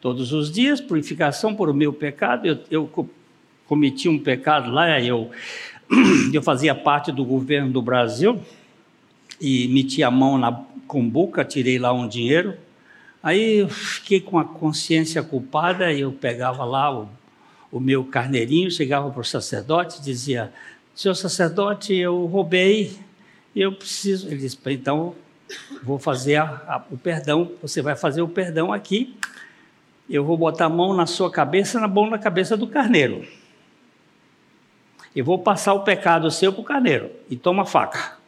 Todos 0.00 0.32
os 0.32 0.50
dias, 0.52 0.80
purificação 0.80 1.56
por 1.56 1.72
meu 1.74 1.92
pecado. 1.92 2.46
Eu, 2.46 2.58
eu 2.70 3.10
cometi 3.66 4.08
um 4.08 4.18
pecado 4.18 4.70
lá, 4.70 5.00
eu, 5.00 5.30
eu 6.32 6.42
fazia 6.42 6.74
parte 6.74 7.10
do 7.10 7.24
governo 7.24 7.72
do 7.72 7.82
Brasil 7.82 8.40
e 9.40 9.68
meti 9.68 10.02
a 10.02 10.10
mão 10.10 10.38
na 10.38 10.52
cumbuca, 10.86 11.44
tirei 11.44 11.78
lá 11.78 11.92
um 11.92 12.06
dinheiro. 12.06 12.56
Aí 13.22 13.58
eu 13.58 13.68
fiquei 13.68 14.20
com 14.20 14.38
a 14.38 14.44
consciência 14.44 15.22
culpada, 15.22 15.92
eu 15.92 16.12
pegava 16.12 16.64
lá 16.64 16.96
o, 16.96 17.08
o 17.70 17.80
meu 17.80 18.04
carneirinho, 18.04 18.70
chegava 18.70 19.10
para 19.10 19.20
o 19.20 19.24
sacerdote 19.24 19.98
e 19.98 20.02
dizia: 20.02 20.52
Senhor 20.94 21.14
sacerdote, 21.14 21.94
eu 21.94 22.26
roubei, 22.26 22.96
eu 23.54 23.72
preciso. 23.72 24.28
Ele 24.28 24.38
disse: 24.38 24.58
Então, 24.66 25.14
vou 25.82 25.98
fazer 25.98 26.36
a, 26.36 26.44
a, 26.44 26.82
o 26.90 26.96
perdão, 26.96 27.52
você 27.60 27.82
vai 27.82 27.96
fazer 27.96 28.22
o 28.22 28.28
perdão 28.28 28.72
aqui. 28.72 29.16
Eu 30.08 30.24
vou 30.24 30.36
botar 30.36 30.66
a 30.66 30.70
mão 30.70 30.94
na 30.94 31.04
sua 31.04 31.30
cabeça, 31.30 31.78
na 31.78 31.88
mão 31.88 32.08
na 32.08 32.18
cabeça 32.18 32.56
do 32.56 32.66
carneiro. 32.66 33.26
E 35.14 35.20
vou 35.20 35.38
passar 35.38 35.74
o 35.74 35.80
pecado 35.80 36.30
seu 36.30 36.52
para 36.52 36.62
o 36.62 36.64
carneiro. 36.64 37.10
E 37.28 37.36
toma 37.36 37.64
a 37.64 37.66
faca 37.66 38.18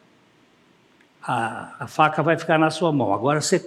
a, 1.23 1.85
a 1.85 1.87
faca 1.87 2.23
vai 2.23 2.37
ficar 2.37 2.59
na 2.59 2.71
sua 2.71 2.93
mão. 2.93 3.13
Agora 3.13 3.41
você 3.41 3.59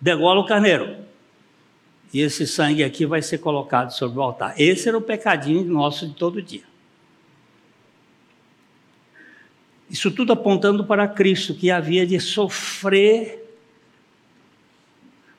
degola 0.00 0.40
o 0.40 0.46
carneiro. 0.46 0.96
E 2.12 2.20
esse 2.20 2.46
sangue 2.46 2.84
aqui 2.84 3.04
vai 3.04 3.20
ser 3.20 3.38
colocado 3.38 3.90
sobre 3.90 4.18
o 4.18 4.22
altar. 4.22 4.54
Esse 4.58 4.88
era 4.88 4.96
o 4.96 5.02
pecadinho 5.02 5.64
nosso 5.64 6.06
de 6.06 6.14
todo 6.14 6.40
dia. 6.40 6.62
Isso 9.88 10.10
tudo 10.10 10.32
apontando 10.32 10.84
para 10.84 11.06
Cristo, 11.06 11.54
que 11.54 11.70
havia 11.70 12.06
de 12.06 12.18
sofrer. 12.20 13.44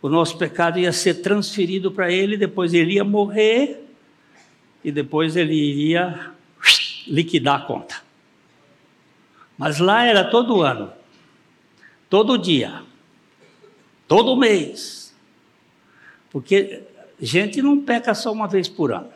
O 0.01 0.09
nosso 0.09 0.37
pecado 0.37 0.79
ia 0.79 0.91
ser 0.91 1.15
transferido 1.15 1.91
para 1.91 2.11
Ele, 2.11 2.37
depois 2.37 2.73
ele 2.73 2.93
ia 2.93 3.03
morrer, 3.03 3.83
e 4.83 4.91
depois 4.91 5.35
ele 5.35 5.55
iria 5.55 6.31
liquidar 7.07 7.61
a 7.61 7.65
conta. 7.65 7.95
Mas 9.57 9.79
lá 9.79 10.05
era 10.05 10.23
todo 10.23 10.61
ano, 10.61 10.93
todo 12.09 12.37
dia, 12.37 12.83
todo 14.07 14.35
mês. 14.35 15.15
Porque 16.29 16.83
gente 17.19 17.61
não 17.61 17.81
peca 17.81 18.13
só 18.13 18.31
uma 18.31 18.47
vez 18.47 18.67
por 18.67 18.91
ano. 18.91 19.09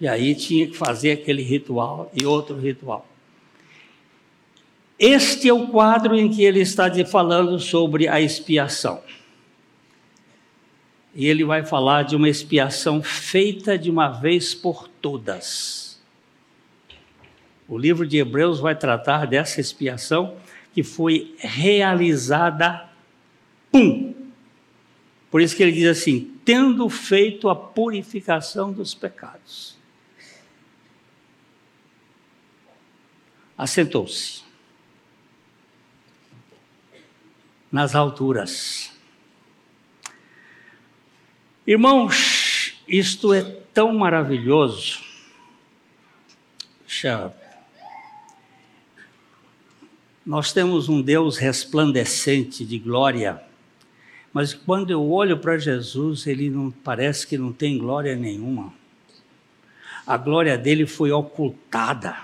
E 0.00 0.08
aí 0.08 0.34
tinha 0.34 0.66
que 0.66 0.76
fazer 0.76 1.12
aquele 1.12 1.42
ritual 1.42 2.10
e 2.14 2.24
outro 2.24 2.56
ritual. 2.56 3.06
Este 4.98 5.48
é 5.48 5.52
o 5.52 5.68
quadro 5.68 6.14
em 6.16 6.30
que 6.30 6.44
ele 6.44 6.60
está 6.60 6.90
falando 7.04 7.58
sobre 7.58 8.06
a 8.06 8.20
expiação. 8.20 9.02
E 11.14 11.26
ele 11.26 11.44
vai 11.44 11.64
falar 11.64 12.04
de 12.04 12.14
uma 12.14 12.28
expiação 12.28 13.02
feita 13.02 13.76
de 13.76 13.90
uma 13.90 14.08
vez 14.08 14.54
por 14.54 14.88
todas. 14.88 16.00
O 17.66 17.76
livro 17.76 18.06
de 18.06 18.18
Hebreus 18.18 18.60
vai 18.60 18.74
tratar 18.74 19.26
dessa 19.26 19.60
expiação 19.60 20.36
que 20.72 20.82
foi 20.82 21.34
realizada, 21.38 22.88
pum! 23.70 24.14
Por 25.30 25.40
isso 25.40 25.56
que 25.56 25.62
ele 25.62 25.72
diz 25.72 25.86
assim: 25.86 26.36
tendo 26.44 26.88
feito 26.88 27.48
a 27.48 27.54
purificação 27.54 28.72
dos 28.72 28.94
pecados. 28.94 29.78
Assentou-se 33.56 34.42
nas 37.70 37.94
alturas. 37.94 38.90
Irmãos, 41.66 42.74
isto 42.88 43.32
é 43.32 43.42
tão 43.72 43.92
maravilhoso. 43.96 45.00
Deixa 46.80 47.32
nós 50.24 50.52
temos 50.52 50.88
um 50.88 51.00
Deus 51.00 51.38
resplandecente 51.38 52.64
de 52.64 52.78
glória, 52.78 53.42
mas 54.32 54.54
quando 54.54 54.90
eu 54.90 55.10
olho 55.10 55.38
para 55.38 55.58
Jesus, 55.58 56.26
ele 56.26 56.50
não 56.50 56.70
parece 56.70 57.26
que 57.26 57.38
não 57.38 57.52
tem 57.52 57.78
glória 57.78 58.14
nenhuma. 58.14 58.72
A 60.06 60.16
glória 60.16 60.56
dele 60.56 60.86
foi 60.86 61.10
ocultada. 61.10 62.16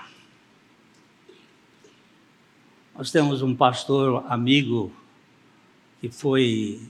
Nós 2.95 3.11
temos 3.11 3.41
um 3.41 3.55
pastor 3.55 4.25
amigo 4.27 4.91
que 5.99 6.09
foi 6.09 6.81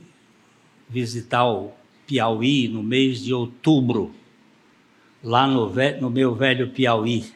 visitar 0.89 1.45
o 1.45 1.71
Piauí 2.05 2.67
no 2.67 2.83
mês 2.83 3.21
de 3.21 3.33
outubro, 3.33 4.13
lá 5.23 5.47
no, 5.47 5.73
no 5.99 6.09
meu 6.09 6.35
velho 6.35 6.69
Piauí. 6.69 7.31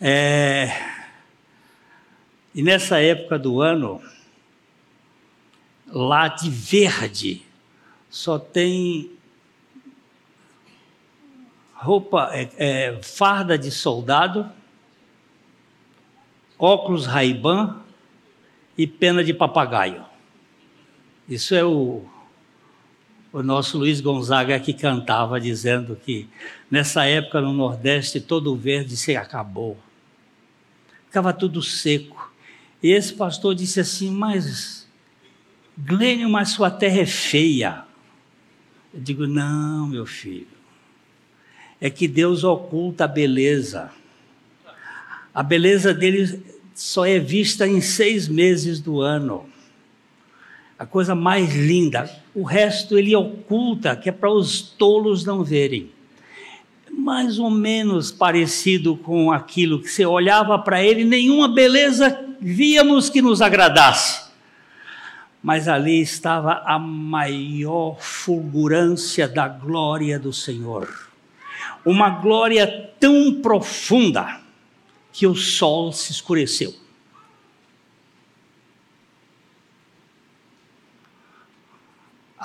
É, 0.00 0.95
e 2.56 2.62
nessa 2.62 2.98
época 2.98 3.38
do 3.38 3.60
ano, 3.60 4.02
lá 5.86 6.26
de 6.26 6.48
verde, 6.48 7.42
só 8.08 8.38
tem 8.38 9.10
roupa, 11.74 12.30
é, 12.32 12.48
é, 12.56 13.02
farda 13.02 13.58
de 13.58 13.70
soldado, 13.70 14.50
óculos 16.58 17.04
Ray-Ban 17.04 17.78
e 18.78 18.86
pena 18.86 19.22
de 19.22 19.34
papagaio. 19.34 20.02
Isso 21.28 21.54
é 21.54 21.62
o, 21.62 22.06
o 23.34 23.42
nosso 23.42 23.76
Luiz 23.76 24.00
Gonzaga 24.00 24.58
que 24.58 24.72
cantava 24.72 25.38
dizendo 25.38 25.94
que 25.94 26.26
nessa 26.70 27.04
época 27.04 27.38
no 27.38 27.52
Nordeste 27.52 28.18
todo 28.18 28.50
o 28.50 28.56
verde 28.56 28.96
se 28.96 29.14
acabou. 29.14 29.76
Ficava 31.04 31.34
tudo 31.34 31.62
seco. 31.62 32.15
E 32.82 32.90
esse 32.90 33.12
pastor 33.14 33.54
disse 33.54 33.80
assim: 33.80 34.10
Mas, 34.10 34.86
Glênio, 35.76 36.28
mas 36.28 36.50
sua 36.50 36.70
terra 36.70 37.00
é 37.00 37.06
feia. 37.06 37.84
Eu 38.92 39.00
digo: 39.00 39.26
Não, 39.26 39.88
meu 39.88 40.06
filho. 40.06 40.46
É 41.80 41.90
que 41.90 42.08
Deus 42.08 42.44
oculta 42.44 43.04
a 43.04 43.08
beleza. 43.08 43.90
A 45.34 45.42
beleza 45.42 45.92
dele 45.92 46.42
só 46.74 47.04
é 47.04 47.18
vista 47.18 47.66
em 47.66 47.80
seis 47.80 48.26
meses 48.26 48.80
do 48.80 49.00
ano 49.00 49.46
a 50.78 50.84
coisa 50.84 51.14
mais 51.14 51.54
linda. 51.54 52.10
O 52.34 52.42
resto 52.42 52.98
ele 52.98 53.14
oculta, 53.14 53.96
que 53.96 54.08
é 54.08 54.12
para 54.12 54.30
os 54.30 54.60
tolos 54.60 55.24
não 55.24 55.42
verem. 55.42 55.90
Mais 56.90 57.38
ou 57.38 57.50
menos 57.50 58.10
parecido 58.10 58.96
com 58.96 59.30
aquilo 59.30 59.80
que 59.80 59.88
você 59.88 60.04
olhava 60.06 60.58
para 60.58 60.82
ele, 60.82 61.04
nenhuma 61.04 61.48
beleza 61.48 62.24
víamos 62.40 63.10
que 63.10 63.20
nos 63.22 63.40
agradasse. 63.42 64.26
Mas 65.42 65.68
ali 65.68 66.00
estava 66.00 66.62
a 66.64 66.78
maior 66.78 67.98
fulgurância 68.00 69.28
da 69.28 69.46
glória 69.46 70.18
do 70.18 70.32
Senhor. 70.32 71.10
Uma 71.84 72.10
glória 72.10 72.90
tão 72.98 73.40
profunda 73.40 74.40
que 75.12 75.26
o 75.26 75.34
sol 75.34 75.92
se 75.92 76.12
escureceu. 76.12 76.74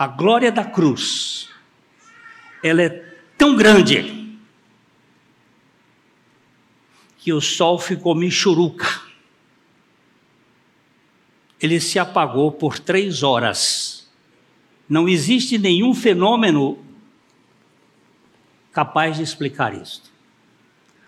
a 0.02 0.08
glória 0.08 0.52
da 0.52 0.64
cruz, 0.64 1.48
ela 2.64 2.82
é 2.82 2.90
tão 3.38 3.56
grande 3.56 4.21
que 7.22 7.32
o 7.32 7.40
sol 7.40 7.78
ficou 7.78 8.16
michuruca. 8.16 9.02
Ele 11.60 11.80
se 11.80 12.00
apagou 12.00 12.52
por 12.52 12.80
três 12.80 13.22
horas. 13.22 14.12
Não 14.90 15.08
existe 15.08 15.60
nenhum 15.60 15.94
fenômeno 15.94 16.84
capaz 18.74 19.18
de 19.18 19.24
explicar 19.24 19.80
isso. 19.80 20.12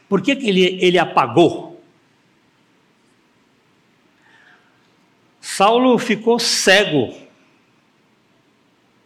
Por 0.08 0.21
que, 0.21 0.36
que 0.36 0.47
ele, 0.47 0.78
ele 0.80 0.99
apagou? 0.99 1.84
Saulo 5.41 5.97
ficou 5.97 6.38
cego 6.38 7.12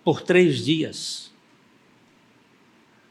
por 0.03 0.21
três 0.21 0.63
dias, 0.63 1.31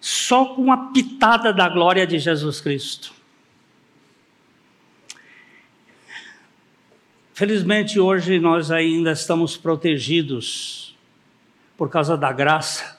só 0.01 0.55
com 0.55 0.71
a 0.71 0.93
pitada 0.93 1.53
da 1.53 1.69
glória 1.69 2.07
de 2.07 2.19
Jesus 2.19 2.61
Cristo. 2.61 3.15
Felizmente 7.37 8.01
hoje 8.01 8.38
nós 8.38 8.70
ainda 8.70 9.12
estamos 9.12 9.59
protegidos 9.59 10.96
por 11.77 11.90
causa 11.90 12.16
da 12.16 12.33
graça, 12.33 12.99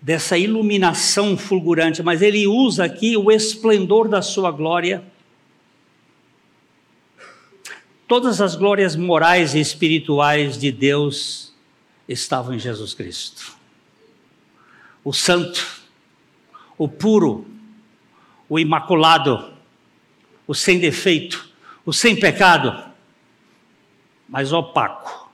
dessa 0.00 0.38
iluminação 0.38 1.36
fulgurante, 1.36 2.02
mas 2.02 2.22
ele 2.22 2.46
usa 2.46 2.86
aqui 2.86 3.14
o 3.14 3.30
esplendor 3.30 4.08
da 4.08 4.22
sua 4.22 4.50
glória. 4.50 5.04
Todas 8.06 8.40
as 8.40 8.56
glórias 8.56 8.96
morais 8.96 9.54
e 9.54 9.60
espirituais 9.60 10.56
de 10.56 10.72
Deus 10.72 11.54
estavam 12.08 12.54
em 12.54 12.58
Jesus 12.58 12.94
Cristo. 12.94 13.54
O 15.04 15.12
santo, 15.12 15.82
o 16.78 16.88
puro, 16.88 17.46
o 18.48 18.58
imaculado, 18.58 19.52
o 20.46 20.54
sem 20.54 20.78
defeito, 20.78 21.47
o 21.88 21.92
sem 21.94 22.14
pecado, 22.14 22.84
mas 24.28 24.52
opaco. 24.52 25.32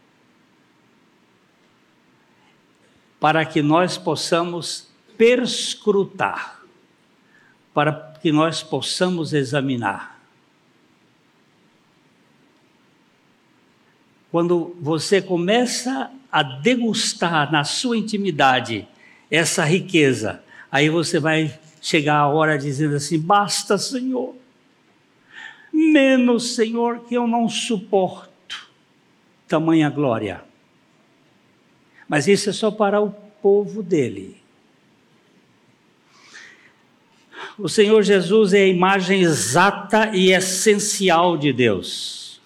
Para 3.18 3.44
que 3.44 3.60
nós 3.60 3.98
possamos 3.98 4.88
perscrutar, 5.18 6.60
para 7.74 8.14
que 8.22 8.30
nós 8.30 8.62
possamos 8.62 9.32
examinar 9.32 10.20
quando 14.30 14.76
você 14.80 15.20
começa 15.20 16.08
a 16.30 16.44
degustar 16.44 17.50
na 17.50 17.64
sua 17.64 17.96
intimidade 17.96 18.86
essa 19.28 19.64
riqueza, 19.64 20.40
aí 20.70 20.88
você 20.88 21.18
vai 21.18 21.58
chegar 21.80 22.18
a 22.18 22.28
hora 22.28 22.56
dizendo 22.56 22.94
assim: 22.94 23.18
basta, 23.18 23.76
Senhor, 23.76 24.43
menos, 25.74 26.54
Senhor, 26.54 27.00
que 27.00 27.14
eu 27.14 27.26
não 27.26 27.48
suporto 27.48 28.32
tamanha 29.48 29.90
glória. 29.90 30.42
Mas 32.08 32.26
isso 32.28 32.50
é 32.50 32.52
só 32.52 32.70
para 32.70 33.00
o 33.00 33.10
povo 33.10 33.82
dele. 33.82 34.42
O 37.58 37.68
Senhor 37.68 38.02
Jesus 38.02 38.52
é 38.52 38.62
a 38.62 38.66
imagem 38.66 39.22
exata 39.22 40.14
e 40.14 40.32
essencial 40.32 41.36
de 41.36 41.52
Deus. 41.52 42.40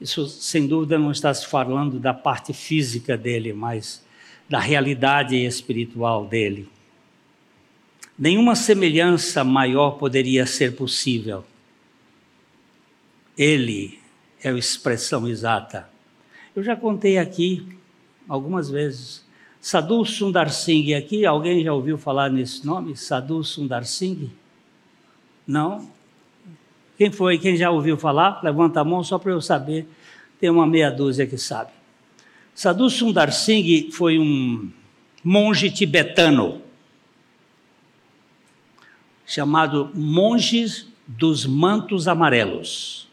Isso, 0.00 0.26
sem 0.26 0.66
dúvida, 0.66 0.98
não 0.98 1.10
está 1.10 1.32
se 1.32 1.46
falando 1.46 1.98
da 1.98 2.12
parte 2.12 2.52
física 2.52 3.16
dele, 3.16 3.52
mas 3.52 4.04
da 4.48 4.58
realidade 4.58 5.36
espiritual 5.36 6.26
dele. 6.26 6.68
Nenhuma 8.18 8.54
semelhança 8.54 9.44
maior 9.44 9.92
poderia 9.92 10.46
ser 10.46 10.74
possível. 10.74 11.44
Ele 13.36 13.98
é 14.42 14.48
a 14.48 14.56
expressão 14.56 15.28
exata. 15.28 15.88
Eu 16.54 16.62
já 16.62 16.74
contei 16.74 17.18
aqui 17.18 17.66
algumas 18.26 18.70
vezes. 18.70 19.22
Sadhu 19.60 20.04
Sundar 20.06 20.50
Singh, 20.50 20.94
aqui 20.94 21.26
alguém 21.26 21.62
já 21.62 21.74
ouviu 21.74 21.98
falar 21.98 22.30
nesse 22.30 22.64
nome? 22.64 22.96
Sadhu 22.96 23.44
Sundar 23.44 23.84
Singh? 23.84 24.30
Não? 25.46 25.90
Quem 26.96 27.10
foi? 27.12 27.36
Quem 27.36 27.56
já 27.56 27.70
ouviu 27.70 27.98
falar? 27.98 28.40
Levanta 28.42 28.80
a 28.80 28.84
mão 28.84 29.04
só 29.04 29.18
para 29.18 29.32
eu 29.32 29.42
saber. 29.42 29.86
Tem 30.40 30.48
uma 30.48 30.66
meia 30.66 30.90
dúzia 30.90 31.26
que 31.26 31.36
sabe. 31.36 31.72
Sadhu 32.54 32.88
Sundar 32.88 33.30
Singh 33.30 33.90
foi 33.92 34.18
um 34.18 34.70
monge 35.22 35.70
tibetano 35.70 36.62
chamado 39.26 39.90
Monges 39.92 40.86
dos 41.06 41.44
Mantos 41.44 42.06
Amarelos. 42.06 43.08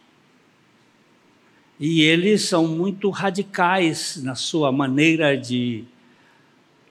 E 1.80 2.02
eles 2.02 2.44
são 2.44 2.68
muito 2.68 3.10
radicais 3.10 4.22
na 4.24 4.36
sua 4.36 4.72
maneira 4.72 5.36
de 5.36 5.84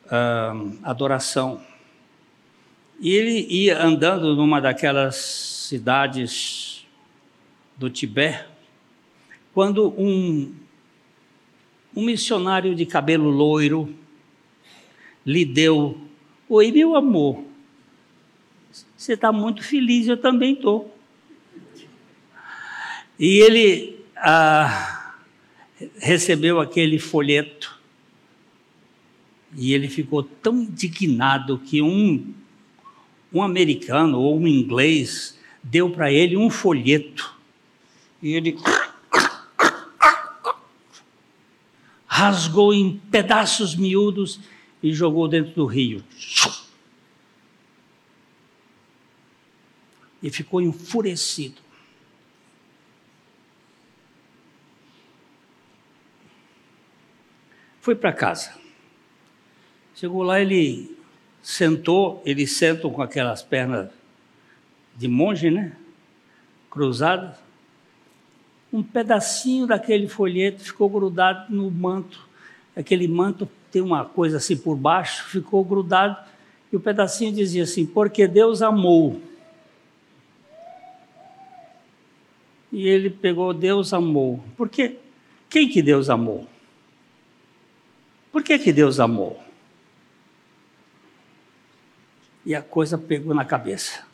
uh, 0.06 0.78
adoração. 0.82 1.62
E 3.00 3.10
ele 3.10 3.46
ia 3.48 3.82
andando 3.82 4.34
numa 4.34 4.60
daquelas 4.60 5.16
cidades 5.16 6.84
do 7.76 7.88
Tibete, 7.88 8.44
quando 9.54 9.94
um, 9.96 10.54
um 11.96 12.04
missionário 12.04 12.74
de 12.74 12.84
cabelo 12.84 13.30
loiro 13.30 13.94
lhe 15.24 15.44
deu: 15.44 15.98
Oi, 16.48 16.70
meu 16.70 16.94
amor, 16.94 17.51
você 18.96 19.12
está 19.14 19.32
muito 19.32 19.62
feliz, 19.62 20.08
eu 20.08 20.16
também 20.16 20.54
estou. 20.54 20.96
E 23.18 23.38
ele 23.40 24.00
ah, 24.16 25.14
recebeu 25.98 26.60
aquele 26.60 26.98
folheto 26.98 27.80
e 29.56 29.74
ele 29.74 29.88
ficou 29.88 30.22
tão 30.22 30.62
indignado 30.62 31.58
que 31.58 31.82
um, 31.82 32.32
um 33.32 33.42
americano 33.42 34.18
ou 34.18 34.38
um 34.38 34.48
inglês 34.48 35.38
deu 35.62 35.90
para 35.90 36.10
ele 36.10 36.36
um 36.36 36.48
folheto 36.48 37.34
e 38.22 38.34
ele 38.34 38.56
rasgou 42.06 42.72
em 42.72 43.00
pedaços 43.10 43.74
miúdos 43.74 44.40
e 44.82 44.92
jogou 44.92 45.28
dentro 45.28 45.52
do 45.52 45.66
rio. 45.66 46.02
E 50.22 50.30
ficou 50.30 50.60
enfurecido. 50.60 51.60
Foi 57.80 57.94
para 57.94 58.12
casa. 58.12 58.54
Chegou 59.94 60.22
lá, 60.22 60.40
ele 60.40 60.96
sentou, 61.42 62.22
eles 62.24 62.56
sentam 62.56 62.90
com 62.90 63.02
aquelas 63.02 63.42
pernas 63.42 63.90
de 64.96 65.08
monge, 65.08 65.50
né? 65.50 65.76
Cruzadas 66.70 67.42
um 68.72 68.82
pedacinho 68.82 69.66
daquele 69.66 70.08
folheto 70.08 70.62
ficou 70.62 70.88
grudado 70.88 71.54
no 71.54 71.70
manto. 71.70 72.26
Aquele 72.74 73.06
manto 73.06 73.46
tem 73.70 73.82
uma 73.82 74.04
coisa 74.04 74.38
assim 74.38 74.56
por 74.56 74.76
baixo, 74.76 75.24
ficou 75.28 75.62
grudado, 75.62 76.16
e 76.72 76.76
o 76.76 76.80
pedacinho 76.80 77.32
dizia 77.32 77.64
assim: 77.64 77.84
Porque 77.84 78.26
Deus 78.26 78.62
amou. 78.62 79.20
E 82.72 82.88
ele 82.88 83.10
pegou, 83.10 83.52
Deus 83.52 83.92
amou. 83.92 84.42
Por 84.56 84.68
quê? 84.68 84.96
Quem 85.50 85.68
que 85.68 85.82
Deus 85.82 86.08
amou? 86.08 86.48
Por 88.32 88.42
que 88.42 88.58
que 88.58 88.72
Deus 88.72 88.98
amou? 88.98 89.38
E 92.46 92.54
a 92.54 92.62
coisa 92.62 92.96
pegou 92.96 93.34
na 93.34 93.44
cabeça. 93.44 94.04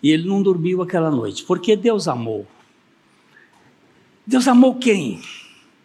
E 0.00 0.10
ele 0.10 0.28
não 0.28 0.40
dormiu 0.40 0.80
aquela 0.82 1.10
noite. 1.10 1.42
Porque 1.42 1.74
Deus 1.74 2.06
amou. 2.06 2.46
Deus 4.24 4.46
amou 4.46 4.76
quem? 4.76 5.20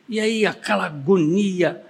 E 0.08 0.20
aí 0.20 0.46
aquela 0.46 0.86
agonia. 0.86 1.84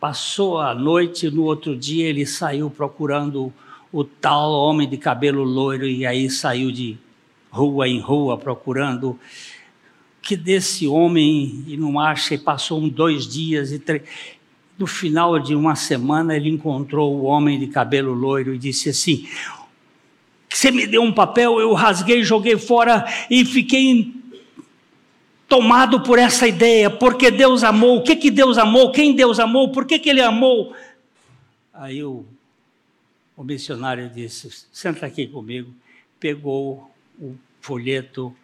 Passou 0.00 0.58
a 0.58 0.74
noite, 0.74 1.30
no 1.30 1.44
outro 1.44 1.76
dia 1.76 2.08
ele 2.08 2.24
saiu 2.24 2.70
procurando 2.70 3.52
o 3.92 4.02
tal 4.02 4.50
homem 4.52 4.88
de 4.88 4.96
cabelo 4.96 5.44
loiro 5.44 5.86
e 5.86 6.06
aí 6.06 6.30
saiu 6.30 6.72
de 6.72 6.98
rua 7.52 7.86
em 7.88 8.00
rua 8.00 8.36
procurando 8.38 9.18
que 10.20 10.36
desse 10.36 10.88
homem 10.88 11.64
e 11.66 11.76
não 11.76 12.00
acha 12.00 12.34
e 12.34 12.38
passou 12.38 12.80
um 12.80 12.88
dois 12.88 13.26
dias 13.26 13.70
e 13.70 13.78
três 13.78 14.02
no 14.78 14.86
final 14.86 15.38
de 15.38 15.54
uma 15.54 15.76
semana 15.76 16.34
ele 16.34 16.48
encontrou 16.48 17.14
o 17.14 17.24
homem 17.24 17.58
de 17.60 17.66
cabelo 17.66 18.12
loiro 18.12 18.54
e 18.54 18.58
disse 18.58 18.88
assim 18.88 19.28
você 20.48 20.70
me 20.70 20.86
deu 20.86 21.02
um 21.02 21.12
papel 21.12 21.60
eu 21.60 21.72
rasguei 21.74 22.24
joguei 22.24 22.56
fora 22.56 23.04
e 23.30 23.44
fiquei 23.44 24.22
tomado 25.52 26.00
por 26.00 26.18
essa 26.18 26.48
ideia 26.48 26.88
porque 26.88 27.30
Deus 27.30 27.62
amou. 27.62 27.98
O 27.98 28.02
que 28.02 28.16
que 28.16 28.30
Deus 28.30 28.56
amou? 28.56 28.90
Quem 28.90 29.14
Deus 29.14 29.38
amou? 29.38 29.70
Por 29.70 29.84
que 29.84 29.98
que 29.98 30.08
Ele 30.08 30.22
amou? 30.22 30.74
Aí 31.74 32.02
o, 32.02 32.24
o 33.36 33.44
missionário 33.44 34.08
disse 34.08 34.48
senta 34.72 35.04
aqui 35.04 35.26
comigo. 35.26 35.70
Pegou 36.18 36.90
o 37.22 37.36
folheto 37.60 38.34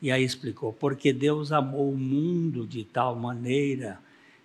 e 0.00 0.10
aí 0.10 0.24
explicou: 0.24 0.72
porque 0.72 1.12
Deus 1.12 1.52
amou 1.52 1.92
o 1.92 1.98
mundo 1.98 2.66
de 2.66 2.84
tal 2.84 3.14
maneira 3.14 4.00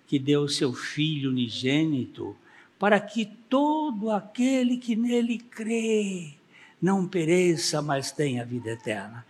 que 0.06 0.18
deu 0.18 0.48
seu 0.48 0.72
Filho 0.72 1.30
unigênito, 1.30 2.36
para 2.78 3.00
que 3.00 3.26
todo 3.48 4.10
aquele 4.10 4.76
que 4.76 4.94
nele 4.94 5.38
crê 5.38 6.34
não 6.80 7.06
pereça, 7.06 7.82
mas 7.82 8.12
tenha 8.12 8.44
vida 8.44 8.70
eterna. 8.70 9.26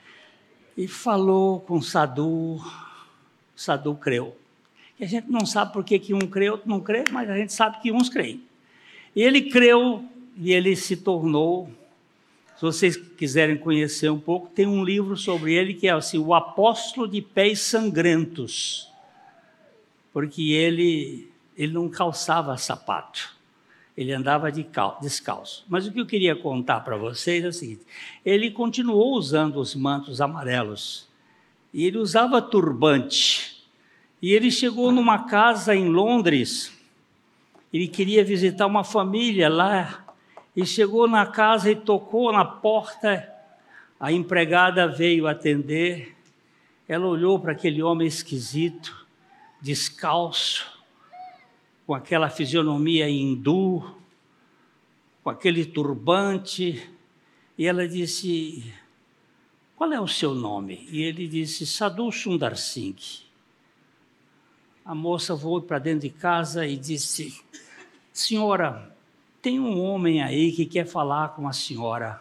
E 0.77 0.87
falou 0.87 1.61
com 1.61 1.81
Sadu, 1.81 2.61
Sadu 3.57 3.95
creu. 3.95 4.37
E 5.01 5.05
a 5.05 5.07
gente 5.07 5.31
não 5.31 5.47
sabe 5.47 5.73
por 5.73 5.83
que, 5.83 5.99
que 5.99 6.13
um 6.13 6.21
crê, 6.21 6.51
outro 6.51 6.69
não 6.69 6.81
crê, 6.81 7.05
mas 7.11 7.29
a 7.31 7.37
gente 7.37 7.53
sabe 7.53 7.81
que 7.81 7.91
uns 7.91 8.09
creem. 8.09 8.43
Ele 9.17 9.51
creu 9.51 10.05
e 10.37 10.53
ele 10.53 10.77
se 10.77 10.97
tornou 10.97 11.71
se 12.59 12.63
vocês 12.63 12.97
quiserem 12.97 13.57
conhecer 13.57 14.11
um 14.11 14.19
pouco, 14.19 14.49
tem 14.49 14.67
um 14.67 14.83
livro 14.83 15.17
sobre 15.17 15.55
ele 15.55 15.75
que 15.75 15.87
é 15.87 15.93
assim, 15.93 16.19
O 16.19 16.35
Apóstolo 16.35 17.07
de 17.07 17.23
Pés 17.23 17.61
Sangrentos. 17.61 18.91
Porque 20.13 20.51
ele, 20.51 21.31
ele 21.57 21.73
não 21.73 21.89
calçava 21.89 22.57
sapato, 22.57 23.33
ele 23.97 24.13
andava 24.13 24.51
de 24.51 24.65
cal, 24.65 24.99
descalço. 25.01 25.65
Mas 25.69 25.87
o 25.87 25.93
que 25.93 26.01
eu 26.01 26.07
queria 26.07 26.35
contar 26.35 26.81
para 26.81 26.97
vocês 26.97 27.45
é 27.45 27.47
o 27.47 27.53
seguinte: 27.53 27.83
ele 28.25 28.51
continuou 28.51 29.15
usando 29.15 29.59
os 29.59 29.77
mantos 29.77 30.21
amarelos, 30.21 31.07
e 31.73 31.85
ele 31.85 31.99
usava 31.99 32.43
turbante. 32.43 33.63
E 34.21 34.33
ele 34.33 34.51
chegou 34.51 34.91
numa 34.91 35.29
casa 35.29 35.77
em 35.77 35.89
Londres, 35.89 36.77
ele 37.73 37.87
queria 37.87 38.25
visitar 38.25 38.67
uma 38.67 38.83
família 38.83 39.49
lá 39.49 40.08
e 40.59 40.67
chegou 40.67 41.07
na 41.07 41.25
casa 41.25 41.71
e 41.71 41.77
tocou 41.77 42.33
na 42.33 42.45
porta. 42.45 43.33
A 44.01 44.11
empregada 44.11 44.89
veio 44.89 45.29
atender. 45.29 46.17
Ela 46.89 47.07
olhou 47.07 47.39
para 47.39 47.53
aquele 47.53 47.81
homem 47.81 48.09
esquisito, 48.09 49.07
descalço, 49.63 50.67
com 51.87 51.95
aquela 51.95 52.29
fisionomia 52.29 53.09
hindu, 53.09 53.85
com 55.23 55.31
aquele 55.31 55.65
turbante, 55.65 56.91
e 57.57 57.65
ela 57.65 57.87
disse: 57.87 58.75
Qual 59.77 59.93
é 59.93 60.01
o 60.01 60.09
seu 60.09 60.35
nome? 60.35 60.89
E 60.91 61.03
ele 61.03 61.29
disse: 61.29 61.65
Sadhu 61.69 62.11
Sundar 62.11 62.57
Singh. 62.57 63.23
A 64.85 64.93
moça 64.93 65.39
foi 65.39 65.63
para 65.63 65.79
dentro 65.79 66.09
de 66.09 66.11
casa 66.11 66.67
e 66.67 66.77
disse: 66.77 67.45
Senhora, 68.13 68.98
tem 69.49 69.59
um 69.59 69.81
homem 69.81 70.23
aí 70.23 70.53
que 70.53 70.67
quer 70.67 70.87
falar 70.87 71.31
com 71.31 71.49
a 71.49 71.55
senhora. 71.55 72.21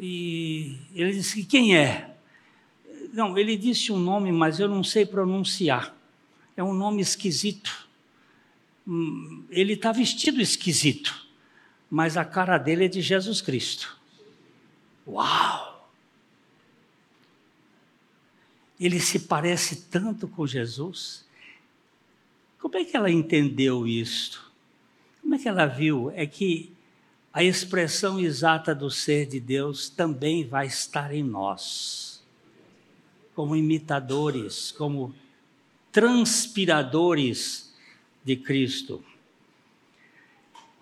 E 0.00 0.76
ele 0.92 1.12
disse 1.12 1.36
que 1.36 1.44
quem 1.44 1.76
é? 1.76 2.16
Não, 3.12 3.38
ele 3.38 3.56
disse 3.56 3.92
um 3.92 3.98
nome, 4.00 4.32
mas 4.32 4.58
eu 4.58 4.66
não 4.66 4.82
sei 4.82 5.06
pronunciar. 5.06 5.94
É 6.56 6.64
um 6.64 6.74
nome 6.74 7.00
esquisito. 7.00 7.88
Hum, 8.84 9.44
ele 9.48 9.74
está 9.74 9.92
vestido 9.92 10.40
esquisito, 10.40 11.24
mas 11.88 12.16
a 12.16 12.24
cara 12.24 12.58
dele 12.58 12.86
é 12.86 12.88
de 12.88 13.00
Jesus 13.00 13.40
Cristo. 13.40 13.96
Uau! 15.06 15.88
Ele 18.80 18.98
se 18.98 19.20
parece 19.20 19.82
tanto 19.82 20.26
com 20.26 20.44
Jesus. 20.48 21.24
Como 22.58 22.76
é 22.76 22.84
que 22.84 22.96
ela 22.96 23.08
entendeu 23.08 23.86
isto? 23.86 24.49
Como 25.20 25.34
é 25.34 25.38
que 25.38 25.48
ela 25.48 25.66
viu? 25.66 26.10
É 26.14 26.26
que 26.26 26.72
a 27.32 27.44
expressão 27.44 28.18
exata 28.18 28.74
do 28.74 28.90
ser 28.90 29.26
de 29.26 29.38
Deus 29.38 29.88
também 29.88 30.44
vai 30.44 30.66
estar 30.66 31.14
em 31.14 31.22
nós, 31.22 32.24
como 33.34 33.54
imitadores, 33.54 34.72
como 34.72 35.14
transpiradores 35.92 37.72
de 38.24 38.36
Cristo. 38.36 39.02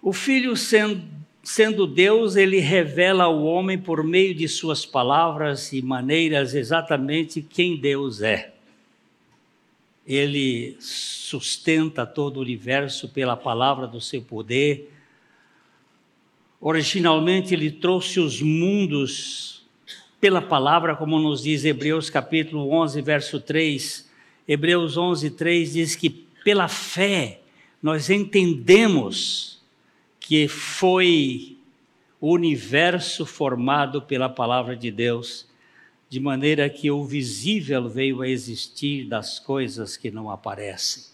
O 0.00 0.12
Filho, 0.12 0.56
sendo, 0.56 1.06
sendo 1.42 1.86
Deus, 1.86 2.36
ele 2.36 2.60
revela 2.60 3.24
ao 3.24 3.44
homem 3.44 3.76
por 3.76 4.02
meio 4.02 4.34
de 4.34 4.48
suas 4.48 4.86
palavras 4.86 5.72
e 5.72 5.82
maneiras 5.82 6.54
exatamente 6.54 7.42
quem 7.42 7.78
Deus 7.78 8.22
é 8.22 8.57
ele 10.08 10.74
sustenta 10.80 12.06
todo 12.06 12.38
o 12.38 12.40
universo 12.40 13.10
pela 13.10 13.36
palavra 13.36 13.86
do 13.86 14.00
seu 14.00 14.22
poder. 14.22 14.90
Originalmente, 16.58 17.52
ele 17.52 17.70
trouxe 17.70 18.18
os 18.18 18.40
mundos 18.40 19.66
pela 20.18 20.40
palavra, 20.40 20.96
como 20.96 21.18
nos 21.18 21.42
diz 21.42 21.62
Hebreus 21.62 22.08
capítulo 22.08 22.70
11, 22.70 23.02
verso 23.02 23.38
3. 23.38 24.10
Hebreus 24.48 24.96
11, 24.96 25.32
3 25.32 25.72
diz 25.74 25.94
que 25.94 26.08
pela 26.42 26.68
fé 26.68 27.42
nós 27.82 28.08
entendemos 28.08 29.62
que 30.18 30.48
foi 30.48 31.58
o 32.18 32.32
universo 32.32 33.26
formado 33.26 34.00
pela 34.00 34.30
palavra 34.30 34.74
de 34.74 34.90
Deus 34.90 35.46
de 36.08 36.18
maneira 36.20 36.68
que 36.70 36.90
o 36.90 37.04
visível 37.04 37.88
veio 37.88 38.22
a 38.22 38.28
existir 38.28 39.06
das 39.06 39.38
coisas 39.38 39.96
que 39.96 40.10
não 40.10 40.30
aparecem. 40.30 41.04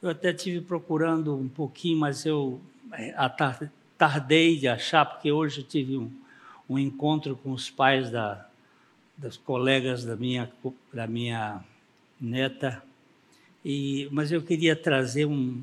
Eu 0.00 0.10
até 0.10 0.32
tive 0.32 0.60
procurando 0.60 1.34
um 1.34 1.48
pouquinho, 1.48 1.98
mas 1.98 2.24
eu 2.24 2.60
é, 2.92 3.14
tardei 3.96 4.56
de 4.56 4.68
achar, 4.68 5.04
porque 5.04 5.32
hoje 5.32 5.60
eu 5.60 5.64
tive 5.64 5.96
um, 5.96 6.10
um 6.68 6.78
encontro 6.78 7.34
com 7.34 7.52
os 7.52 7.68
pais 7.68 8.10
da, 8.10 8.46
das 9.16 9.36
colegas 9.36 10.04
da 10.04 10.14
minha, 10.14 10.50
da 10.92 11.06
minha 11.06 11.64
neta, 12.20 12.82
e, 13.64 14.08
mas 14.12 14.30
eu 14.30 14.40
queria 14.40 14.76
trazer 14.76 15.26
um, 15.26 15.62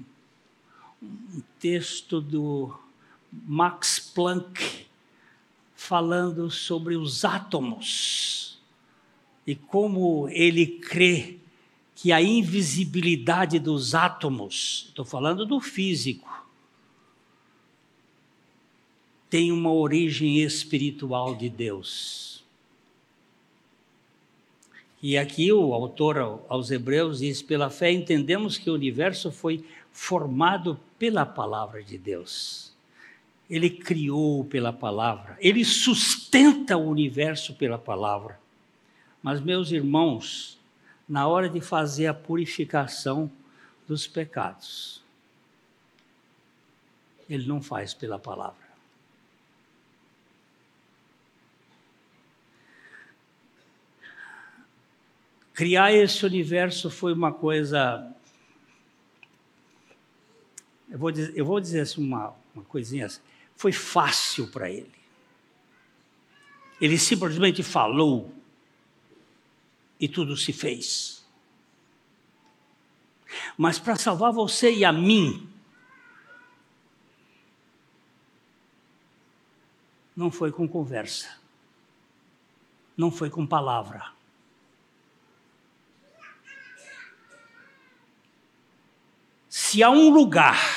um 1.01 1.41
texto 1.59 2.19
do 2.19 2.77
Max 3.31 3.99
Planck, 3.99 4.84
falando 5.75 6.49
sobre 6.49 6.95
os 6.95 7.25
átomos 7.25 8.57
e 9.45 9.53
como 9.53 10.27
ele 10.29 10.65
crê 10.65 11.37
que 11.93 12.11
a 12.11 12.21
invisibilidade 12.21 13.59
dos 13.59 13.93
átomos, 13.93 14.85
estou 14.87 15.05
falando 15.05 15.45
do 15.45 15.59
físico, 15.59 16.27
tem 19.29 19.51
uma 19.51 19.71
origem 19.71 20.41
espiritual 20.41 21.35
de 21.35 21.49
Deus. 21.49 22.43
E 25.01 25.17
aqui 25.17 25.51
o 25.51 25.73
autor 25.73 26.43
aos 26.47 26.71
Hebreus 26.71 27.19
diz: 27.19 27.41
pela 27.41 27.69
fé 27.69 27.91
entendemos 27.91 28.57
que 28.57 28.69
o 28.69 28.73
universo 28.73 29.31
foi 29.31 29.63
formado 29.91 30.79
pela 30.97 31.25
palavra 31.25 31.83
de 31.83 31.97
Deus 31.97 32.64
Ele 33.49 33.69
criou 33.69 34.43
pela 34.43 34.73
palavra, 34.73 35.37
ele 35.39 35.63
sustenta 35.63 36.75
o 36.75 36.89
universo 36.89 37.53
pela 37.53 37.77
palavra. 37.77 38.39
Mas, 39.21 39.39
meus 39.39 39.71
irmãos, 39.71 40.59
na 41.07 41.27
hora 41.27 41.47
de 41.47 41.61
fazer 41.61 42.07
a 42.07 42.13
purificação 42.13 43.31
dos 43.87 44.07
pecados, 44.07 45.03
ele 47.29 47.47
não 47.47 47.61
faz 47.61 47.93
pela 47.93 48.17
palavra. 48.17 48.65
Criar 55.55 55.93
esse 55.93 56.25
universo 56.25 56.89
foi 56.89 57.13
uma 57.13 57.31
coisa. 57.31 58.13
Eu 60.89 60.99
vou 60.99 61.11
dizer, 61.11 61.33
eu 61.33 61.45
vou 61.45 61.61
dizer 61.61 61.79
assim 61.79 62.03
uma, 62.03 62.35
uma 62.53 62.63
coisinha 62.65 63.05
assim. 63.05 63.21
Foi 63.55 63.71
fácil 63.71 64.47
para 64.47 64.69
ele. 64.69 64.93
Ele 66.79 66.97
simplesmente 66.97 67.63
falou 67.63 68.33
e 69.99 70.07
tudo 70.07 70.35
se 70.35 70.51
fez. 70.51 71.25
Mas 73.57 73.79
para 73.79 73.95
salvar 73.95 74.31
você 74.31 74.73
e 74.73 74.83
a 74.83 74.91
mim, 74.91 75.49
não 80.15 80.31
foi 80.31 80.51
com 80.51 80.67
conversa, 80.67 81.37
não 82.95 83.11
foi 83.11 83.29
com 83.29 83.45
palavra. 83.45 84.13
Se 89.49 89.83
há 89.83 89.89
um 89.89 90.09
lugar 90.09 90.74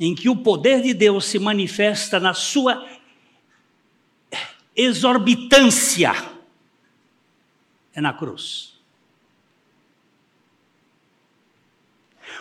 em 0.00 0.14
que 0.14 0.30
o 0.30 0.36
poder 0.36 0.80
de 0.80 0.94
Deus 0.94 1.26
se 1.26 1.38
manifesta 1.38 2.18
na 2.18 2.32
sua 2.32 2.88
exorbitância, 4.74 6.14
é 7.92 8.00
na 8.00 8.14
cruz. 8.14 8.80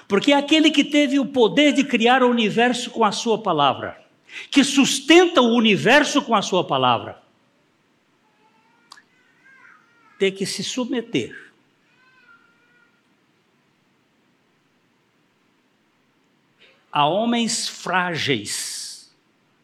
Porque 0.08 0.32
é 0.32 0.38
aquele 0.38 0.72
que 0.72 0.86
teve 0.86 1.20
o 1.20 1.26
poder 1.26 1.74
de 1.74 1.84
criar 1.84 2.24
o 2.24 2.30
universo 2.30 2.90
com 2.92 3.04
a 3.04 3.12
sua 3.12 3.38
palavra, 3.44 4.02
que 4.50 4.64
sustenta 4.64 5.42
o 5.42 5.54
universo 5.54 6.22
com 6.22 6.34
a 6.34 6.42
sua 6.42 6.64
palavra, 6.64 7.22
tem 10.18 10.32
que 10.32 10.46
se 10.46 10.64
submeter 10.64 11.49
a 16.92 17.06
homens 17.06 17.68
frágeis, 17.68 19.14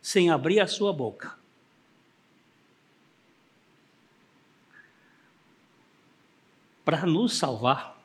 sem 0.01 0.29
abrir 0.29 0.59
a 0.59 0.67
sua 0.67 0.93
boca. 0.93 1.35
Para 6.83 7.05
nos 7.05 7.37
salvar. 7.37 7.97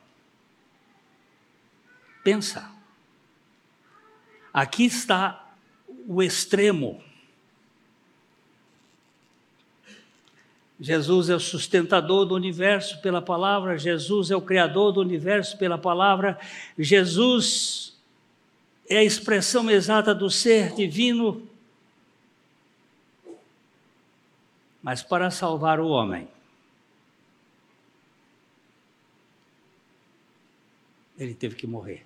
Pensa. 2.23 2.71
Aqui 4.51 4.85
está 4.85 5.53
o 6.07 6.21
extremo. 6.21 7.03
Jesus 10.79 11.29
é 11.29 11.35
o 11.35 11.39
sustentador 11.39 12.25
do 12.25 12.33
universo 12.33 12.99
pela 13.01 13.21
palavra, 13.21 13.77
Jesus 13.77 14.31
é 14.31 14.35
o 14.35 14.41
criador 14.41 14.91
do 14.91 14.99
universo 14.99 15.55
pela 15.59 15.77
palavra, 15.77 16.39
Jesus 16.75 17.90
é 18.91 18.97
a 18.97 19.03
expressão 19.03 19.71
exata 19.71 20.13
do 20.13 20.29
ser 20.29 20.75
divino, 20.75 21.47
mas 24.83 25.01
para 25.01 25.31
salvar 25.31 25.79
o 25.79 25.87
homem, 25.87 26.27
ele 31.17 31.33
teve 31.33 31.55
que 31.55 31.65
morrer. 31.65 32.05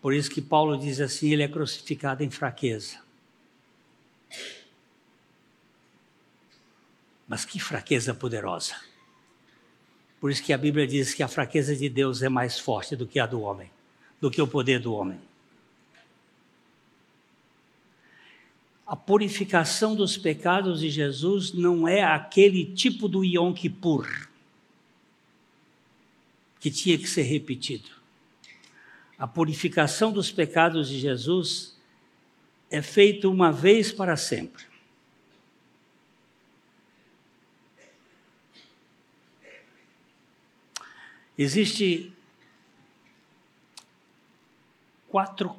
Por 0.00 0.14
isso 0.14 0.30
que 0.30 0.40
Paulo 0.40 0.78
diz 0.78 1.00
assim: 1.00 1.32
ele 1.32 1.42
é 1.42 1.48
crucificado 1.48 2.22
em 2.22 2.30
fraqueza. 2.30 3.02
Mas 7.26 7.44
que 7.44 7.58
fraqueza 7.58 8.14
poderosa. 8.14 8.87
Por 10.20 10.30
isso 10.30 10.42
que 10.42 10.52
a 10.52 10.58
Bíblia 10.58 10.86
diz 10.86 11.14
que 11.14 11.22
a 11.22 11.28
fraqueza 11.28 11.76
de 11.76 11.88
Deus 11.88 12.22
é 12.22 12.28
mais 12.28 12.58
forte 12.58 12.96
do 12.96 13.06
que 13.06 13.20
a 13.20 13.26
do 13.26 13.40
homem, 13.40 13.70
do 14.20 14.30
que 14.30 14.42
o 14.42 14.48
poder 14.48 14.80
do 14.80 14.92
homem. 14.92 15.20
A 18.86 18.96
purificação 18.96 19.94
dos 19.94 20.16
pecados 20.16 20.80
de 20.80 20.88
Jesus 20.88 21.52
não 21.52 21.86
é 21.86 22.02
aquele 22.02 22.64
tipo 22.64 23.06
do 23.06 23.22
Yom 23.22 23.52
Kippur 23.52 24.28
que 26.58 26.70
tinha 26.70 26.98
que 26.98 27.06
ser 27.06 27.22
repetido. 27.22 27.90
A 29.18 29.26
purificação 29.26 30.10
dos 30.10 30.30
pecados 30.30 30.88
de 30.88 30.98
Jesus 30.98 31.76
é 32.70 32.82
feita 32.82 33.28
uma 33.28 33.52
vez 33.52 33.92
para 33.92 34.16
sempre. 34.16 34.67
Existe 41.38 42.12
quatro 45.08 45.54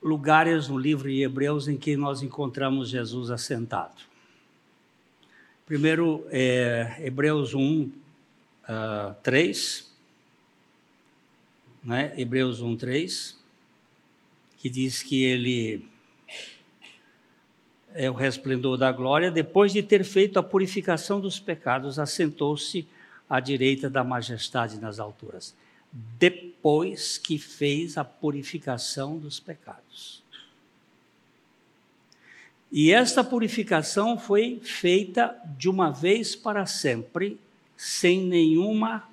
lugares 0.00 0.68
no 0.68 0.78
livro 0.78 1.08
de 1.08 1.22
Hebreus 1.22 1.66
em 1.66 1.76
que 1.76 1.96
nós 1.96 2.22
encontramos 2.22 2.88
Jesus 2.88 3.28
assentado. 3.28 4.00
Primeiro, 5.66 6.24
é, 6.30 7.00
Hebreus 7.00 7.52
1, 7.52 7.82
uh, 7.82 9.14
3. 9.20 9.92
Né? 11.82 12.14
Hebreus 12.16 12.60
1, 12.60 12.76
3. 12.76 13.36
Que 14.56 14.70
diz 14.70 15.02
que 15.02 15.24
ele 15.24 15.84
é 17.92 18.08
o 18.08 18.14
resplendor 18.14 18.78
da 18.78 18.92
glória. 18.92 19.32
Depois 19.32 19.72
de 19.72 19.82
ter 19.82 20.04
feito 20.04 20.38
a 20.38 20.44
purificação 20.44 21.20
dos 21.20 21.40
pecados, 21.40 21.98
assentou-se 21.98 22.86
à 23.28 23.40
direita 23.40 23.90
da 23.90 24.02
majestade 24.02 24.78
nas 24.78 24.98
alturas, 24.98 25.54
depois 25.92 27.18
que 27.18 27.38
fez 27.38 27.96
a 27.98 28.04
purificação 28.04 29.18
dos 29.18 29.38
pecados. 29.40 30.22
E 32.70 32.92
esta 32.92 33.24
purificação 33.24 34.18
foi 34.18 34.60
feita 34.62 35.34
de 35.56 35.68
uma 35.68 35.90
vez 35.90 36.36
para 36.36 36.66
sempre, 36.66 37.38
sem 37.76 38.22
nenhuma 38.22 39.08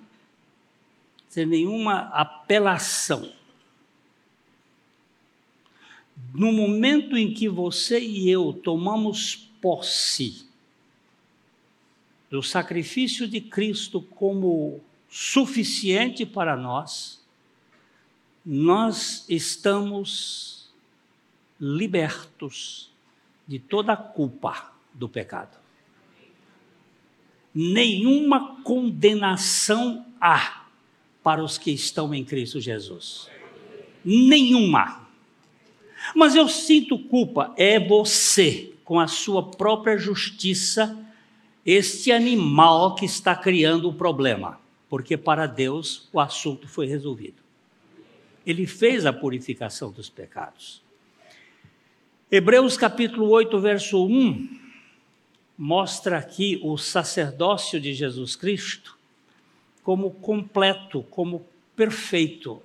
sem 1.29 1.45
nenhuma 1.45 2.07
apelação. 2.13 3.29
No 6.33 6.53
momento 6.53 7.17
em 7.17 7.33
que 7.33 7.49
você 7.49 7.99
e 7.99 8.29
eu 8.29 8.53
tomamos 8.53 9.35
posse 9.61 10.47
do 12.35 12.43
sacrifício 12.43 13.29
de 13.29 13.39
Cristo 13.39 14.01
como 14.01 14.81
suficiente 15.07 16.25
para 16.25 16.57
nós, 16.57 17.23
nós 18.45 19.23
estamos 19.29 20.69
libertos 21.57 22.91
de 23.47 23.57
toda 23.57 23.93
a 23.93 23.95
culpa 23.95 24.73
do 24.93 25.07
pecado. 25.07 25.57
Nenhuma 27.53 28.61
condenação 28.63 30.05
há 30.19 30.65
para 31.23 31.41
os 31.41 31.57
que 31.57 31.71
estão 31.71 32.13
em 32.13 32.25
Cristo 32.25 32.59
Jesus. 32.59 33.29
Nenhuma. 34.03 35.07
Mas 36.13 36.35
eu 36.35 36.49
sinto 36.49 36.99
culpa, 36.99 37.53
é 37.55 37.79
você, 37.79 38.73
com 38.83 38.99
a 38.99 39.07
sua 39.07 39.41
própria 39.51 39.97
justiça, 39.97 41.04
este 41.65 42.11
animal 42.11 42.93
que 42.93 43.05
está 43.05 43.35
criando 43.35 43.89
o 43.89 43.93
problema, 43.93 44.59
porque 44.87 45.17
para 45.17 45.47
Deus 45.47 46.07
o 46.13 46.19
assunto 46.19 46.67
foi 46.67 46.85
resolvido. 46.85 47.41
Ele 48.45 48.67
fez 48.67 49.05
a 49.05 49.11
purificação 49.11 49.91
dos 49.91 50.07
pecados. 50.07 50.83
Hebreus 52.29 52.77
capítulo 52.77 53.29
8, 53.29 53.59
verso 53.59 54.05
1, 54.05 54.59
mostra 55.57 56.19
aqui 56.19 56.59
o 56.63 56.77
sacerdócio 56.77 57.79
de 57.79 57.93
Jesus 57.93 58.35
Cristo 58.35 58.95
como 59.83 60.11
completo, 60.11 61.03
como 61.09 61.45
perfeito. 61.75 62.61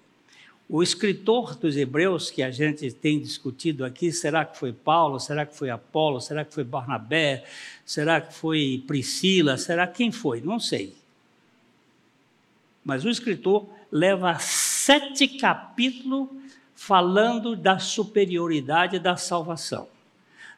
O 0.72 0.84
escritor 0.84 1.56
dos 1.56 1.76
Hebreus, 1.76 2.30
que 2.30 2.44
a 2.44 2.50
gente 2.52 2.92
tem 2.92 3.18
discutido 3.18 3.84
aqui, 3.84 4.12
será 4.12 4.44
que 4.44 4.56
foi 4.56 4.72
Paulo, 4.72 5.18
será 5.18 5.44
que 5.44 5.56
foi 5.56 5.68
Apolo, 5.68 6.20
será 6.20 6.44
que 6.44 6.54
foi 6.54 6.62
Barnabé, 6.62 7.44
será 7.84 8.20
que 8.20 8.32
foi 8.32 8.84
Priscila, 8.86 9.56
será 9.56 9.84
quem 9.88 10.12
foi? 10.12 10.40
Não 10.40 10.60
sei. 10.60 10.94
Mas 12.84 13.04
o 13.04 13.10
escritor 13.10 13.66
leva 13.90 14.38
sete 14.38 15.26
capítulos 15.26 16.28
falando 16.72 17.56
da 17.56 17.80
superioridade 17.80 19.00
da 19.00 19.16
salvação, 19.16 19.88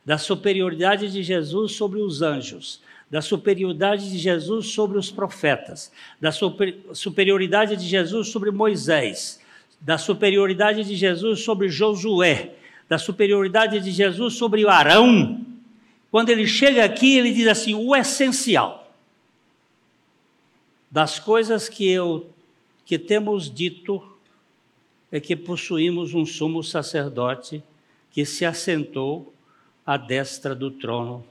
da 0.05 0.19
superioridade 0.19 1.11
de 1.11 1.23
Jesus 1.23 1.73
sobre 1.73 2.03
os 2.03 2.21
anjos, 2.21 2.83
da 3.11 3.23
superioridade 3.23 4.11
de 4.11 4.19
Jesus 4.19 4.67
sobre 4.67 4.99
os 4.99 5.11
profetas, 5.11 5.91
da 6.21 6.31
super, 6.31 6.79
superioridade 6.93 7.77
de 7.79 7.87
Jesus 7.87 8.29
sobre 8.29 8.51
Moisés, 8.51 9.41
da 9.83 9.99
superioridade 9.99 10.85
de 10.85 10.95
Jesus 10.95 11.41
sobre 11.41 11.69
Josué, 11.69 12.55
da 12.89 12.99
superioridade 12.99 13.81
de 13.81 13.91
Jesus 13.91 14.35
sobre 14.35 14.67
Arão. 14.67 15.45
Quando 16.11 16.31
ele 16.31 16.47
chega 16.47 16.85
aqui, 16.85 17.19
ele 17.19 17.33
diz 17.33 17.49
assim: 17.49 17.75
o 17.75 17.95
essencial 17.95 18.91
das 20.91 21.19
coisas 21.19 21.69
que 21.69 21.89
eu 21.89 22.31
que 22.85 22.99
temos 22.99 23.51
dito 23.51 24.03
é 25.11 25.19
que 25.21 25.35
possuímos 25.35 26.15
um 26.15 26.27
sumo 26.27 26.63
sacerdote 26.63 27.63
que 28.11 28.25
se 28.25 28.45
assentou 28.45 29.33
à 29.85 29.97
destra 29.97 30.55
do 30.55 30.71
trono 30.71 31.25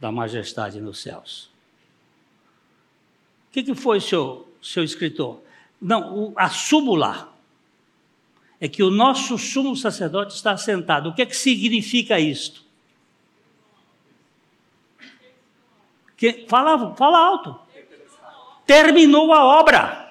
da 0.00 0.10
majestade 0.10 0.80
nos 0.80 1.00
céus. 1.00 1.50
O 3.48 3.52
que, 3.52 3.62
que 3.62 3.74
foi, 3.74 4.00
seu, 4.00 4.46
seu 4.60 4.84
escritor? 4.84 5.40
Não, 5.80 6.16
o, 6.16 6.32
a 6.36 6.50
súmula 6.50 7.32
é 8.60 8.68
que 8.68 8.82
o 8.82 8.90
nosso 8.90 9.38
sumo 9.38 9.76
sacerdote 9.76 10.34
está 10.34 10.52
assentado. 10.52 11.10
O 11.10 11.14
que, 11.14 11.24
que 11.24 11.36
significa 11.36 12.18
isto? 12.18 12.64
Que, 16.16 16.46
fala, 16.48 16.96
fala 16.96 17.18
alto. 17.18 17.58
Terminou 18.66 19.32
a 19.32 19.44
obra. 19.44 20.08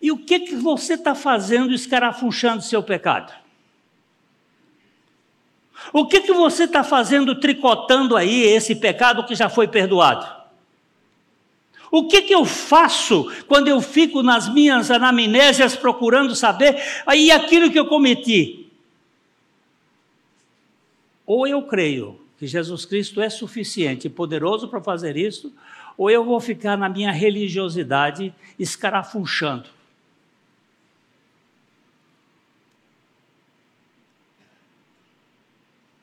E 0.00 0.12
o 0.12 0.18
que, 0.18 0.38
que 0.40 0.54
você 0.54 0.94
está 0.94 1.14
fazendo 1.14 1.74
escarafunchando 1.74 2.62
seu 2.62 2.82
pecado? 2.82 3.32
O 5.92 6.06
que, 6.06 6.20
que 6.20 6.32
você 6.32 6.64
está 6.64 6.84
fazendo 6.84 7.40
tricotando 7.40 8.16
aí 8.16 8.42
esse 8.42 8.76
pecado 8.76 9.26
que 9.26 9.34
já 9.34 9.48
foi 9.48 9.66
perdoado? 9.66 10.37
O 11.90 12.06
que, 12.06 12.22
que 12.22 12.34
eu 12.34 12.44
faço 12.44 13.30
quando 13.46 13.68
eu 13.68 13.80
fico 13.80 14.22
nas 14.22 14.52
minhas 14.52 14.90
anamnésias 14.90 15.74
procurando 15.74 16.34
saber 16.34 16.82
aí 17.06 17.30
aquilo 17.30 17.70
que 17.70 17.78
eu 17.78 17.86
cometi? 17.86 18.70
Ou 21.26 21.46
eu 21.46 21.62
creio 21.62 22.20
que 22.38 22.46
Jesus 22.46 22.84
Cristo 22.84 23.20
é 23.20 23.28
suficiente 23.28 24.06
e 24.06 24.10
poderoso 24.10 24.68
para 24.68 24.80
fazer 24.80 25.16
isso, 25.16 25.52
ou 25.96 26.08
eu 26.08 26.24
vou 26.24 26.38
ficar 26.40 26.76
na 26.76 26.88
minha 26.88 27.10
religiosidade 27.10 28.32
escarafunchando. 28.58 29.68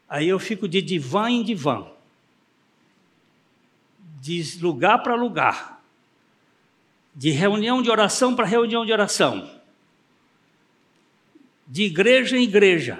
Aí 0.07 0.27
eu 0.27 0.37
fico 0.37 0.67
de 0.67 0.81
divã 0.81 1.29
em 1.29 1.43
divã, 1.43 1.87
de 4.21 4.59
lugar 4.61 5.01
para 5.01 5.15
lugar, 5.15 5.74
de 7.15 7.31
reunião 7.31 7.81
de 7.81 7.89
oração 7.89 8.35
para 8.35 8.45
reunião 8.45 8.85
de 8.85 8.91
oração, 8.91 9.49
de 11.65 11.83
igreja 11.83 12.37
em 12.37 12.43
igreja, 12.43 12.99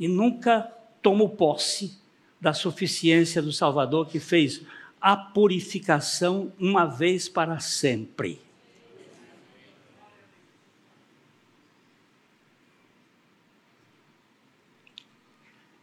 e 0.00 0.08
nunca 0.08 0.72
tomo 1.02 1.28
posse 1.28 1.98
da 2.40 2.54
suficiência 2.54 3.42
do 3.42 3.52
Salvador 3.52 4.08
que 4.08 4.18
fez 4.18 4.62
a 5.00 5.14
purificação 5.14 6.52
uma 6.58 6.86
vez 6.86 7.28
para 7.28 7.58
sempre. 7.58 8.40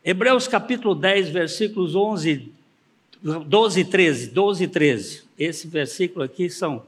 Hebreus 0.03 0.49
capítulo 0.49 0.93
10, 0.95 1.29
versículos 1.29 1.95
11, 1.95 2.51
12 3.21 3.79
e 3.79 3.85
13, 3.85 4.27
12 4.31 4.63
e 4.63 4.67
13. 4.67 5.23
Esse 5.39 5.67
versículo 5.67 6.25
aqui 6.25 6.49
são 6.49 6.85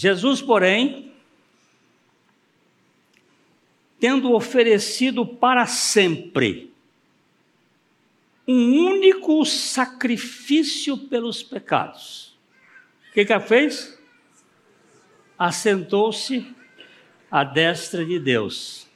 Jesus, 0.00 0.40
porém, 0.40 1.12
tendo 3.98 4.32
oferecido 4.32 5.26
para 5.26 5.66
sempre 5.66 6.72
um 8.48 8.86
único 8.86 9.44
sacrifício 9.44 10.96
pelos 10.96 11.42
pecados. 11.42 12.34
O 13.10 13.12
que, 13.12 13.26
que 13.26 13.30
ela 13.30 13.42
fez? 13.42 14.02
Assentou-se 15.38 16.50
à 17.30 17.44
destra 17.44 18.02
de 18.02 18.18
Deus. 18.18 18.88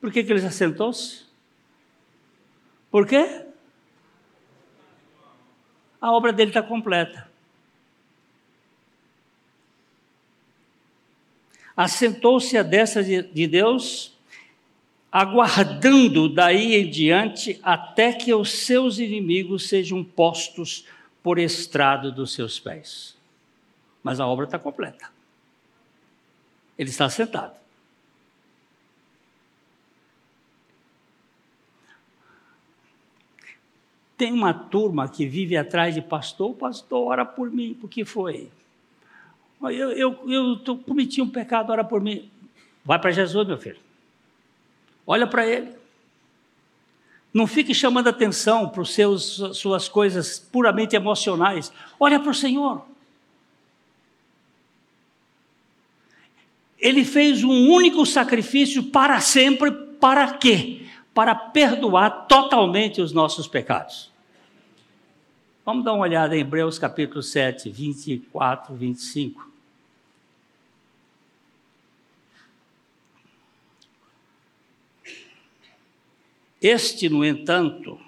Por 0.00 0.10
que, 0.10 0.24
que 0.24 0.32
ele 0.32 0.44
assentou-se? 0.44 1.22
Por 2.90 3.06
quê? 3.06 3.46
A 6.00 6.10
obra 6.10 6.32
dele 6.32 6.50
está 6.50 6.64
completa. 6.64 7.35
Assentou-se 11.76 12.56
a 12.56 12.62
destra 12.62 13.04
de 13.04 13.46
Deus, 13.46 14.16
aguardando 15.12 16.28
daí 16.28 16.74
em 16.74 16.90
diante 16.90 17.60
até 17.62 18.12
que 18.12 18.32
os 18.32 18.50
seus 18.50 18.98
inimigos 18.98 19.68
sejam 19.68 20.02
postos 20.02 20.86
por 21.22 21.38
estrado 21.38 22.10
dos 22.10 22.32
seus 22.32 22.58
pés. 22.58 23.16
Mas 24.02 24.20
a 24.20 24.26
obra 24.26 24.46
está 24.46 24.58
completa. 24.58 25.10
Ele 26.78 26.88
está 26.88 27.10
sentado. 27.10 27.56
Tem 34.16 34.32
uma 34.32 34.54
turma 34.54 35.08
que 35.08 35.26
vive 35.26 35.56
atrás 35.58 35.94
de 35.94 36.00
pastor, 36.00 36.54
pastor, 36.54 37.08
ora 37.08 37.24
por 37.24 37.50
mim, 37.50 37.74
por 37.74 37.90
que 37.90 38.02
foi? 38.04 38.48
Eu, 39.62 39.92
eu, 39.92 40.30
eu 40.30 40.56
tô, 40.56 40.76
cometi 40.76 41.20
um 41.20 41.28
pecado, 41.28 41.70
ora 41.70 41.82
por 41.82 42.00
mim. 42.00 42.30
Vai 42.84 42.98
para 42.98 43.10
Jesus, 43.10 43.46
meu 43.46 43.58
filho. 43.58 43.78
Olha 45.06 45.26
para 45.26 45.46
ele. 45.46 45.72
Não 47.32 47.46
fique 47.46 47.74
chamando 47.74 48.08
atenção 48.08 48.68
para 48.68 48.84
seus 48.84 49.58
suas 49.58 49.88
coisas 49.88 50.38
puramente 50.38 50.96
emocionais. 50.96 51.72
Olha 51.98 52.18
para 52.18 52.30
o 52.30 52.34
Senhor. 52.34 52.86
Ele 56.78 57.04
fez 57.04 57.42
um 57.42 57.70
único 57.70 58.04
sacrifício 58.06 58.84
para 58.84 59.20
sempre, 59.20 59.70
para 59.70 60.34
quê? 60.34 60.86
para 61.16 61.34
perdoar 61.34 62.26
totalmente 62.26 63.00
os 63.00 63.10
nossos 63.10 63.48
pecados. 63.48 64.10
Vamos 65.66 65.84
dar 65.84 65.94
uma 65.94 66.04
olhada 66.04 66.36
em 66.36 66.42
Hebreus 66.42 66.78
capítulo 66.78 67.24
7, 67.24 67.68
24, 67.70 68.72
25. 68.72 69.50
Este, 76.62 77.08
no 77.08 77.24
entanto, 77.24 78.00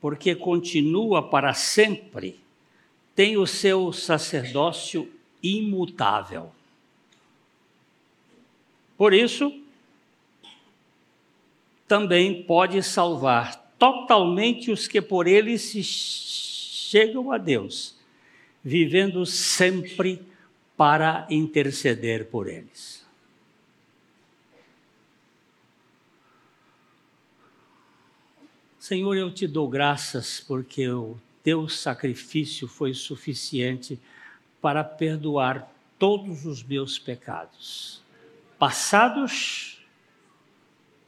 porque 0.00 0.34
continua 0.34 1.22
para 1.22 1.54
sempre, 1.54 2.40
tem 3.14 3.36
o 3.36 3.46
seu 3.46 3.92
sacerdócio 3.92 5.08
imutável. 5.40 6.50
Por 8.98 9.14
isso, 9.14 9.62
também 11.86 12.42
pode 12.42 12.82
salvar 12.82 13.59
totalmente 13.80 14.70
os 14.70 14.86
que 14.86 15.00
por 15.00 15.26
ele 15.26 15.58
se 15.58 15.82
chegam 15.82 17.32
a 17.32 17.38
Deus, 17.38 17.96
vivendo 18.62 19.24
sempre 19.24 20.22
para 20.76 21.26
interceder 21.30 22.26
por 22.26 22.46
eles. 22.46 23.06
Senhor, 28.78 29.16
eu 29.16 29.32
te 29.32 29.46
dou 29.46 29.66
graças 29.66 30.44
porque 30.46 30.86
o 30.88 31.16
teu 31.42 31.66
sacrifício 31.66 32.68
foi 32.68 32.92
suficiente 32.92 33.98
para 34.60 34.84
perdoar 34.84 35.72
todos 35.98 36.44
os 36.44 36.62
meus 36.62 36.98
pecados, 36.98 38.02
passados 38.58 39.82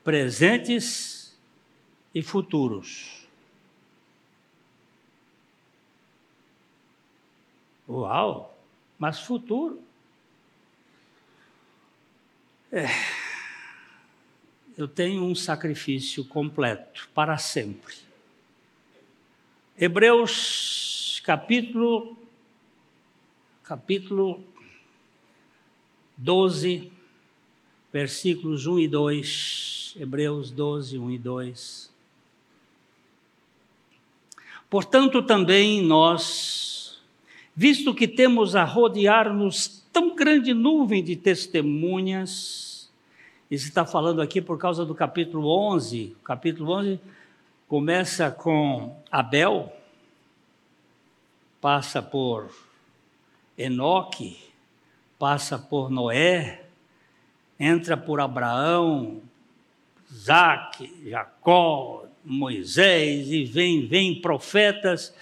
presentes 0.03 1.22
e 2.15 2.23
futuros. 2.23 3.27
Uau! 7.89 8.57
Mas 8.99 9.21
futuro? 9.21 9.83
É, 12.71 12.87
eu 14.79 14.89
tenho 14.89 15.25
um 15.25 15.35
sacrifício 15.35 16.25
completo 16.25 17.09
para 17.15 17.37
sempre. 17.37 17.95
Hebreus 19.77 21.21
capítulo 21.25 22.17
capítulo 23.63 24.45
12, 26.17 26.93
versículos 27.93 28.67
1 28.67 28.79
e 28.81 28.89
2. 28.89 29.97
Hebreus 29.99 30.51
12, 30.51 30.99
1 30.99 31.11
e 31.11 31.19
2. 31.19 31.92
Portanto, 34.73 35.21
também 35.21 35.83
nós, 35.83 36.99
visto 37.55 37.95
que 37.95 38.09
temos 38.09 38.57
a 38.57 38.65
rodear-nos 38.65 39.85
tão 39.93 40.17
grande 40.17 40.55
nuvem 40.55 41.05
de 41.05 41.15
testemunhas, 41.15 42.91
isso 43.51 43.69
está 43.69 43.85
falando 43.85 44.23
aqui 44.23 44.41
por 44.41 44.57
causa 44.57 44.87
do 44.87 44.95
capítulo 44.95 45.47
11. 45.47 46.17
O 46.19 46.25
capítulo 46.25 46.73
11 46.73 46.99
começa 47.69 48.31
com 48.31 48.97
Abel, 49.11 49.71
passa 51.61 52.01
por 52.01 52.51
Enoque, 53.59 54.39
passa 55.19 55.59
por 55.59 55.91
Noé, 55.91 56.65
entra 57.61 57.95
por 57.95 58.23
Abraão, 58.23 59.21
Isaac, 60.13 60.93
Jacó, 61.07 62.07
Moisés, 62.25 63.33
e 63.33 63.45
vem, 63.45 63.87
vem 63.87 64.21
profetas, 64.21 65.15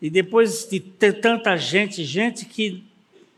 e 0.00 0.10
depois 0.10 0.68
de 0.68 0.80
ter 0.80 1.14
tanta 1.14 1.56
gente, 1.56 2.04
gente 2.04 2.44
que 2.44 2.84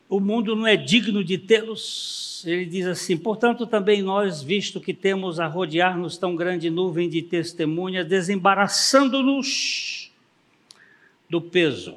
o 0.08 0.20
mundo 0.20 0.54
não 0.54 0.66
é 0.66 0.76
digno 0.76 1.22
de 1.22 1.38
tê-los, 1.38 2.44
ele 2.46 2.66
diz 2.66 2.86
assim: 2.86 3.16
portanto, 3.16 3.66
também 3.66 4.02
nós, 4.02 4.42
visto 4.42 4.80
que 4.80 4.92
temos 4.92 5.40
a 5.40 5.46
rodear-nos 5.46 6.18
tão 6.18 6.36
grande 6.36 6.70
nuvem 6.70 7.08
de 7.08 7.22
testemunhas, 7.22 8.06
desembaraçando-nos 8.06 10.12
do 11.28 11.40
peso 11.40 11.96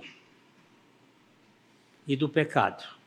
e 2.08 2.16
do 2.16 2.28
pecado. 2.28 2.99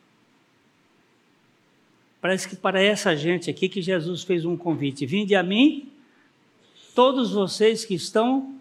Parece 2.23 2.49
que 2.49 2.55
para 2.55 2.81
essa 2.81 3.16
gente 3.16 3.51
aqui 3.51 3.68
que 3.68 3.83
Jesus 3.83 4.23
fez 4.23 4.45
um 4.45 4.57
convite: 4.57 5.05
vinde 5.05 5.35
a 5.35 5.43
mim, 5.43 5.91
todos 6.95 7.33
vocês 7.33 7.85
que 7.85 7.95
estão 7.95 8.55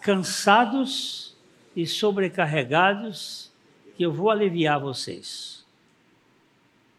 cansados 0.00 1.36
e 1.76 1.86
sobrecarregados, 1.86 3.52
que 3.96 4.02
eu 4.02 4.12
vou 4.12 4.30
aliviar 4.30 4.80
vocês. 4.80 5.64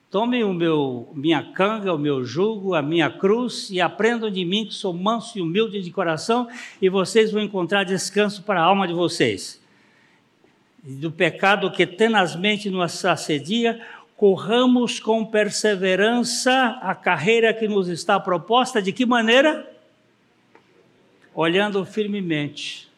Tomem 0.10 0.42
o 0.42 0.54
meu, 0.54 1.10
minha 1.14 1.44
canga, 1.52 1.94
o 1.94 1.98
meu 1.98 2.24
jugo, 2.24 2.74
a 2.74 2.82
minha 2.82 3.10
cruz 3.12 3.70
e 3.70 3.82
aprendam 3.82 4.32
de 4.32 4.46
mim 4.46 4.66
que 4.66 4.74
sou 4.74 4.94
manso 4.94 5.38
e 5.38 5.42
humilde 5.42 5.82
de 5.82 5.92
coração 5.92 6.48
e 6.82 6.88
vocês 6.90 7.30
vão 7.32 7.42
encontrar 7.42 7.84
descanso 7.84 8.42
para 8.44 8.62
a 8.62 8.64
alma 8.64 8.88
de 8.88 8.94
vocês. 8.94 9.62
Do 10.82 11.12
pecado 11.12 11.70
que 11.72 11.86
tenazmente 11.86 12.70
nos 12.70 13.04
assedia, 13.04 13.86
corramos 14.20 15.00
com 15.00 15.26
perseverança 15.26 16.78
a 16.82 16.94
carreira 16.94 17.54
que 17.54 17.68
nos 17.68 17.88
está 17.88 18.20
proposta. 18.20 18.82
De 18.82 18.94
que 18.94 19.06
maneira? 19.06 19.80
olhando 21.42 21.86
firmemente 21.86 22.90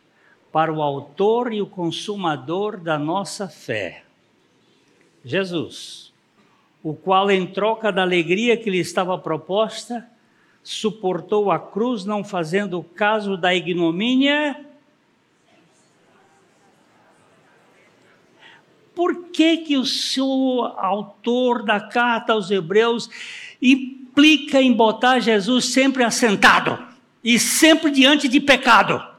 para 0.51 0.73
o 0.73 0.81
Autor 0.81 1.53
e 1.53 1.61
o 1.61 1.67
Consumador 1.67 2.77
da 2.77 2.97
nossa 2.97 3.47
fé, 3.47 4.03
Jesus, 5.23 6.11
o 6.81 6.95
qual, 6.95 7.29
em 7.29 7.45
troca 7.45 7.91
da 7.91 8.01
alegria 8.01 8.57
que 8.57 8.71
lhe 8.71 8.79
estava 8.79 9.15
proposta, 9.15 10.09
suportou 10.63 11.51
a 11.51 11.59
cruz, 11.59 12.03
não 12.03 12.23
fazendo 12.23 12.81
caso 12.81 13.37
da 13.37 13.53
ignomínia. 13.53 14.65
Por 18.93 19.25
que, 19.31 19.57
que 19.57 19.77
o 19.77 19.85
senhor, 19.85 20.75
autor 20.77 21.63
da 21.63 21.79
carta 21.79 22.33
aos 22.33 22.51
Hebreus, 22.51 23.09
implica 23.61 24.61
em 24.61 24.73
botar 24.73 25.19
Jesus 25.19 25.65
sempre 25.65 26.03
assentado? 26.03 26.91
e 27.23 27.37
sempre 27.37 27.91
diante 27.91 28.27
de 28.27 28.39
pecado. 28.39 29.09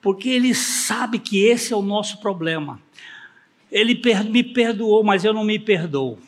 Porque 0.00 0.28
ele 0.28 0.54
sabe 0.54 1.18
que 1.18 1.44
esse 1.44 1.72
é 1.72 1.76
o 1.76 1.82
nosso 1.82 2.20
problema. 2.20 2.80
Ele 3.72 4.00
me 4.30 4.44
perdoou, 4.44 5.02
mas 5.02 5.24
eu 5.24 5.32
não 5.32 5.42
me 5.42 5.58
perdoo. 5.58 6.18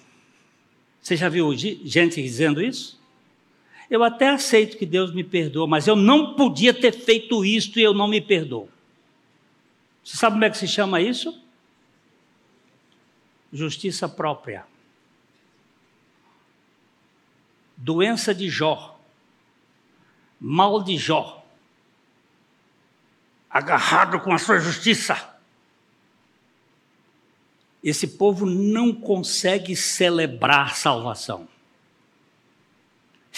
Você 1.00 1.16
já 1.16 1.28
viu 1.28 1.54
gente 1.54 2.20
dizendo 2.20 2.60
isso? 2.60 2.97
Eu 3.90 4.04
até 4.04 4.28
aceito 4.28 4.76
que 4.76 4.84
Deus 4.84 5.12
me 5.12 5.24
perdoa, 5.24 5.66
mas 5.66 5.86
eu 5.86 5.96
não 5.96 6.34
podia 6.34 6.74
ter 6.74 6.92
feito 6.92 7.44
isto 7.44 7.78
e 7.78 7.82
eu 7.82 7.94
não 7.94 8.06
me 8.06 8.20
perdoo. 8.20 8.68
Você 10.04 10.16
sabe 10.16 10.34
como 10.34 10.44
é 10.44 10.50
que 10.50 10.58
se 10.58 10.68
chama 10.68 11.00
isso? 11.00 11.42
Justiça 13.52 14.08
própria 14.08 14.66
doença 17.78 18.34
de 18.34 18.50
Jó, 18.50 18.98
mal 20.40 20.82
de 20.82 20.96
Jó, 20.96 21.44
agarrado 23.48 24.20
com 24.20 24.32
a 24.32 24.38
sua 24.38 24.58
justiça. 24.58 25.36
Esse 27.82 28.08
povo 28.08 28.44
não 28.44 28.92
consegue 28.92 29.76
celebrar 29.76 30.74
salvação. 30.74 31.48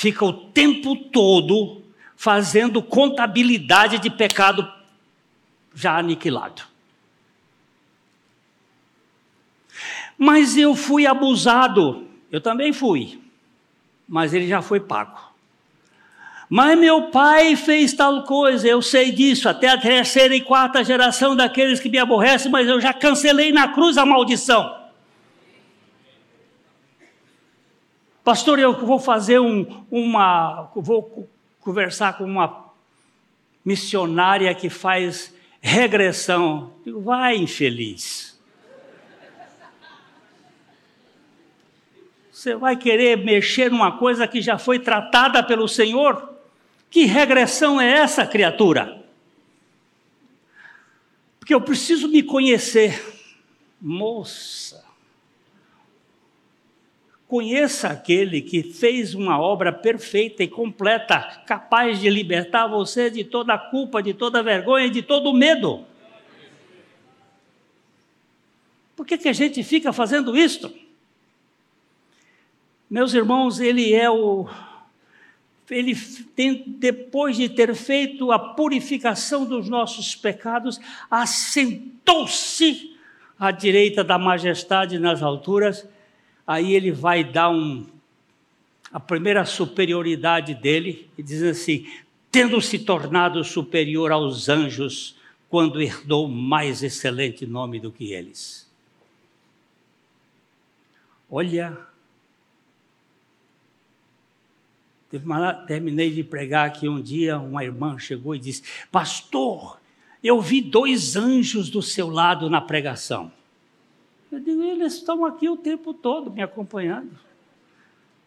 Fica 0.01 0.25
o 0.25 0.33
tempo 0.33 0.97
todo 0.97 1.83
fazendo 2.17 2.83
contabilidade 2.83 3.99
de 3.99 4.09
pecado 4.09 4.67
já 5.75 5.99
aniquilado. 5.99 6.63
Mas 10.17 10.57
eu 10.57 10.75
fui 10.75 11.07
abusado, 11.07 12.07
eu 12.33 12.41
também 12.41 12.73
fui 12.73 13.21
mas 14.11 14.35
ele 14.35 14.49
já 14.49 14.61
foi 14.61 14.81
pago. 14.81 15.31
Mas 16.49 16.77
meu 16.77 17.11
pai 17.11 17.55
fez 17.55 17.93
tal 17.93 18.25
coisa, 18.25 18.67
eu 18.67 18.83
sei 18.83 19.13
disso, 19.13 19.49
até 19.49 19.69
a 19.69 19.79
terceira 19.79 20.35
e 20.35 20.41
quarta 20.41 20.83
geração 20.83 21.37
daqueles 21.37 21.79
que 21.79 21.89
me 21.89 21.97
aborrecem, 21.97 22.51
mas 22.51 22.67
eu 22.67 22.81
já 22.81 22.93
cancelei 22.93 23.53
na 23.53 23.69
cruz 23.69 23.97
a 23.97 24.05
maldição. 24.05 24.80
Pastor, 28.23 28.59
eu 28.59 28.75
vou 28.85 28.99
fazer 28.99 29.41
um, 29.41 29.85
uma. 29.91 30.71
Vou 30.75 31.29
conversar 31.61 32.19
com 32.19 32.25
uma 32.25 32.71
missionária 33.65 34.55
que 34.55 34.69
faz 34.69 35.35
regressão. 35.61 36.73
Digo, 36.85 37.01
vai, 37.01 37.37
infeliz. 37.37 38.39
Você 42.31 42.55
vai 42.55 42.77
querer 42.77 43.19
mexer 43.19 43.71
numa 43.71 43.99
coisa 43.99 44.27
que 44.27 44.41
já 44.41 44.57
foi 44.57 44.79
tratada 44.79 45.43
pelo 45.43 45.69
Senhor? 45.69 46.35
Que 46.91 47.05
regressão 47.05 47.81
é 47.81 47.99
essa, 47.99 48.27
criatura? 48.27 49.05
Porque 51.39 51.55
eu 51.55 51.61
preciso 51.61 52.09
me 52.09 52.23
conhecer. 52.23 53.19
Moça, 53.81 54.85
conheça 57.31 57.87
aquele 57.87 58.43
que 58.43 58.61
fez 58.61 59.15
uma 59.15 59.41
obra 59.41 59.73
perfeita 59.73 60.43
e 60.43 60.49
completa, 60.49 61.21
capaz 61.47 62.01
de 62.01 62.11
libertar 62.11 62.67
você 62.67 63.09
de 63.09 63.23
toda 63.23 63.55
a 63.55 63.59
culpa, 63.59 64.03
de 64.03 64.13
toda 64.13 64.41
a 64.41 64.43
vergonha 64.43 64.87
e 64.87 64.91
de 64.91 65.01
todo 65.01 65.31
o 65.31 65.33
medo. 65.33 65.85
Por 68.97 69.07
que, 69.07 69.17
que 69.17 69.29
a 69.29 69.33
gente 69.33 69.63
fica 69.63 69.93
fazendo 69.93 70.37
isto? 70.37 70.75
Meus 72.91 73.15
irmãos, 73.15 73.61
ele 73.61 73.95
é 73.95 74.11
o. 74.11 74.49
Ele 75.71 75.95
tem, 76.35 76.65
depois 76.67 77.37
de 77.37 77.49
ter 77.49 77.73
feito 77.77 78.33
a 78.33 78.41
purificação 78.41 79.45
dos 79.45 79.69
nossos 79.69 80.17
pecados, 80.17 80.81
assentou-se 81.09 82.97
à 83.39 83.53
direita 83.53 84.03
da 84.03 84.19
majestade 84.19 84.99
nas 84.99 85.23
alturas. 85.23 85.89
Aí 86.47 86.75
ele 86.75 86.91
vai 86.91 87.23
dar 87.23 87.51
um, 87.51 87.87
a 88.93 88.99
primeira 88.99 89.45
superioridade 89.45 90.55
dele, 90.55 91.09
e 91.17 91.23
diz 91.23 91.43
assim: 91.43 91.87
tendo 92.31 92.61
se 92.61 92.79
tornado 92.79 93.43
superior 93.45 94.13
aos 94.13 94.49
anjos, 94.49 95.17
quando 95.49 95.83
herdou 95.83 96.29
mais 96.29 96.83
excelente 96.83 97.47
nome 97.47 97.81
do 97.81 97.91
que 97.91 98.13
eles. 98.13 98.71
Olha 101.29 101.91
Terminei 105.67 106.13
de 106.13 106.23
pregar 106.23 106.69
aqui 106.69 106.89
um 106.89 107.01
dia, 107.01 107.37
uma 107.37 107.65
irmã 107.65 107.99
chegou 107.99 108.33
e 108.35 108.39
disse: 108.39 108.63
Pastor, 108.93 109.81
eu 110.23 110.41
vi 110.41 110.61
dois 110.61 111.17
anjos 111.17 111.69
do 111.69 111.83
seu 111.83 112.09
lado 112.09 112.49
na 112.49 112.61
pregação. 112.61 113.33
Eu 114.31 114.41
digo: 114.41 114.63
eles 114.63 114.95
estão 114.95 115.25
aqui 115.25 115.49
o 115.49 115.57
tempo 115.57 115.93
todo 115.93 116.31
me 116.31 116.43
acompanhando. 116.43 117.11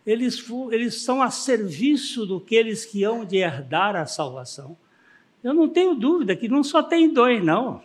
eles, 0.05 0.43
eles 0.71 0.95
estão 0.95 1.21
a 1.21 1.29
serviço 1.29 2.25
do 2.25 2.39
que 2.39 2.55
eles 2.55 2.85
que 2.85 3.03
hão 3.03 3.23
de 3.23 3.37
herdar 3.37 3.95
a 3.95 4.05
salvação. 4.05 4.75
Eu 5.43 5.53
não 5.53 5.67
tenho 5.67 5.95
dúvida 5.95 6.35
que 6.35 6.47
não 6.47 6.63
só 6.63 6.81
tem 6.81 7.11
dois, 7.11 7.43
não. 7.43 7.81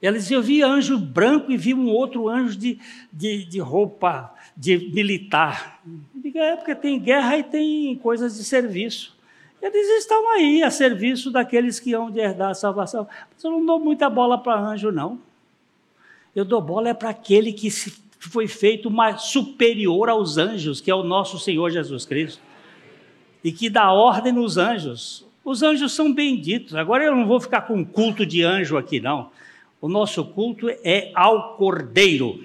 Eles 0.00 0.30
eu 0.30 0.40
vi 0.40 0.62
anjo 0.62 0.96
branco 0.96 1.50
e 1.50 1.56
vi 1.56 1.74
um 1.74 1.88
outro 1.88 2.28
anjo 2.28 2.56
de, 2.56 2.78
de, 3.12 3.44
de 3.44 3.58
roupa 3.58 4.32
de 4.56 4.78
militar. 4.92 5.82
É 6.34 6.56
porque 6.56 6.74
tem 6.74 7.00
guerra 7.00 7.38
e 7.38 7.42
tem 7.42 7.96
coisas 7.96 8.36
de 8.36 8.44
serviço. 8.44 9.16
Eles 9.60 9.88
estão 9.98 10.30
aí 10.30 10.62
a 10.62 10.70
serviço 10.70 11.32
daqueles 11.32 11.80
que 11.80 11.92
hão 11.92 12.10
de 12.10 12.20
herdar 12.20 12.50
a 12.50 12.54
salvação. 12.54 13.08
Mas 13.32 13.42
eu 13.42 13.50
não 13.50 13.66
dou 13.66 13.80
muita 13.80 14.08
bola 14.08 14.38
para 14.38 14.60
anjo, 14.60 14.92
não. 14.92 15.20
Eu 16.38 16.44
dou 16.44 16.60
bola 16.60 16.90
é 16.90 16.94
para 16.94 17.10
aquele 17.10 17.52
que 17.52 17.68
foi 18.20 18.46
feito 18.46 18.88
mais 18.88 19.22
superior 19.22 20.08
aos 20.08 20.38
anjos, 20.38 20.80
que 20.80 20.88
é 20.88 20.94
o 20.94 21.02
nosso 21.02 21.36
Senhor 21.36 21.68
Jesus 21.68 22.06
Cristo. 22.06 22.40
E 23.42 23.50
que 23.50 23.68
dá 23.68 23.90
ordem 23.90 24.32
nos 24.32 24.56
anjos. 24.56 25.26
Os 25.44 25.64
anjos 25.64 25.90
são 25.90 26.14
benditos. 26.14 26.76
Agora 26.76 27.02
eu 27.02 27.16
não 27.16 27.26
vou 27.26 27.40
ficar 27.40 27.62
com 27.62 27.84
culto 27.84 28.24
de 28.24 28.44
anjo 28.44 28.76
aqui, 28.76 29.00
não. 29.00 29.32
O 29.80 29.88
nosso 29.88 30.24
culto 30.26 30.68
é 30.68 31.10
ao 31.12 31.56
Cordeiro. 31.56 32.40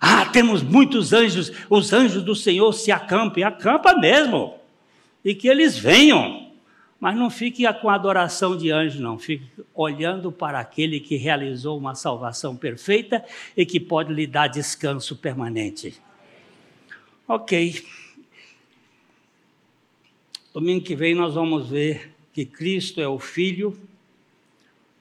Ah, 0.00 0.26
temos 0.26 0.62
muitos 0.62 1.12
anjos, 1.12 1.50
os 1.68 1.92
anjos 1.92 2.22
do 2.22 2.36
Senhor 2.36 2.72
se 2.72 2.92
acampem, 2.92 3.42
acampa 3.42 3.98
mesmo. 3.98 4.54
E 5.24 5.34
que 5.34 5.48
eles 5.48 5.76
venham. 5.76 6.43
Mas 7.00 7.16
não 7.16 7.28
fique 7.28 7.70
com 7.74 7.90
adoração 7.90 8.56
de 8.56 8.70
anjo, 8.70 9.00
não. 9.00 9.18
Fique 9.18 9.46
olhando 9.74 10.32
para 10.32 10.58
aquele 10.58 11.00
que 11.00 11.16
realizou 11.16 11.76
uma 11.76 11.94
salvação 11.94 12.56
perfeita 12.56 13.24
e 13.56 13.66
que 13.66 13.78
pode 13.78 14.12
lhe 14.12 14.26
dar 14.26 14.48
descanso 14.48 15.16
permanente. 15.16 16.00
Ok. 17.26 17.84
Domingo 20.52 20.84
que 20.84 20.94
vem 20.94 21.14
nós 21.14 21.34
vamos 21.34 21.68
ver 21.68 22.14
que 22.32 22.44
Cristo 22.44 23.00
é 23.00 23.08
o 23.08 23.18
Filho 23.18 23.76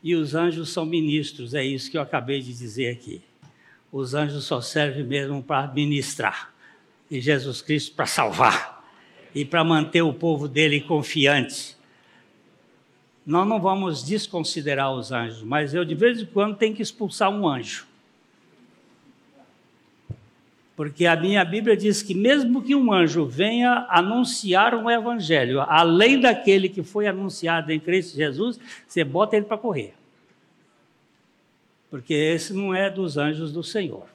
e 0.03 0.15
os 0.15 0.35
anjos 0.35 0.69
são 0.69 0.85
ministros, 0.85 1.53
é 1.53 1.63
isso 1.63 1.89
que 1.89 1.97
eu 1.97 2.01
acabei 2.01 2.41
de 2.41 2.53
dizer 2.53 2.89
aqui. 2.89 3.21
Os 3.91 4.13
anjos 4.13 4.43
só 4.43 4.59
servem 4.59 5.03
mesmo 5.03 5.41
para 5.41 5.67
ministrar, 5.67 6.53
e 7.09 7.21
Jesus 7.21 7.61
Cristo 7.61 7.95
para 7.95 8.05
salvar, 8.05 8.83
e 9.33 9.45
para 9.45 9.63
manter 9.63 10.01
o 10.01 10.13
povo 10.13 10.47
dele 10.47 10.81
confiante. 10.81 11.77
Nós 13.25 13.47
não 13.47 13.59
vamos 13.59 14.03
desconsiderar 14.03 14.93
os 14.93 15.11
anjos, 15.11 15.41
mas 15.41 15.73
eu 15.73 15.85
de 15.85 15.95
vez 15.95 16.21
em 16.21 16.25
quando 16.25 16.57
tenho 16.57 16.75
que 16.75 16.81
expulsar 16.81 17.29
um 17.29 17.47
anjo. 17.47 17.87
Porque 20.75 21.05
a 21.05 21.15
minha 21.15 21.45
Bíblia 21.45 21.77
diz 21.77 22.01
que, 22.01 22.15
mesmo 22.15 22.61
que 22.61 22.75
um 22.75 22.91
anjo 22.91 23.25
venha 23.25 23.85
anunciar 23.89 24.73
um 24.73 24.89
evangelho, 24.89 25.61
além 25.61 26.19
daquele 26.19 26.67
que 26.67 26.81
foi 26.81 27.07
anunciado 27.07 27.71
em 27.71 27.79
Cristo 27.79 28.15
Jesus, 28.15 28.59
você 28.87 29.03
bota 29.03 29.37
ele 29.37 29.45
para 29.45 29.57
correr. 29.57 29.93
Porque 31.91 32.13
esse 32.13 32.53
não 32.53 32.73
é 32.73 32.89
dos 32.89 33.17
anjos 33.17 33.53
do 33.53 33.63
Senhor. 33.63 34.07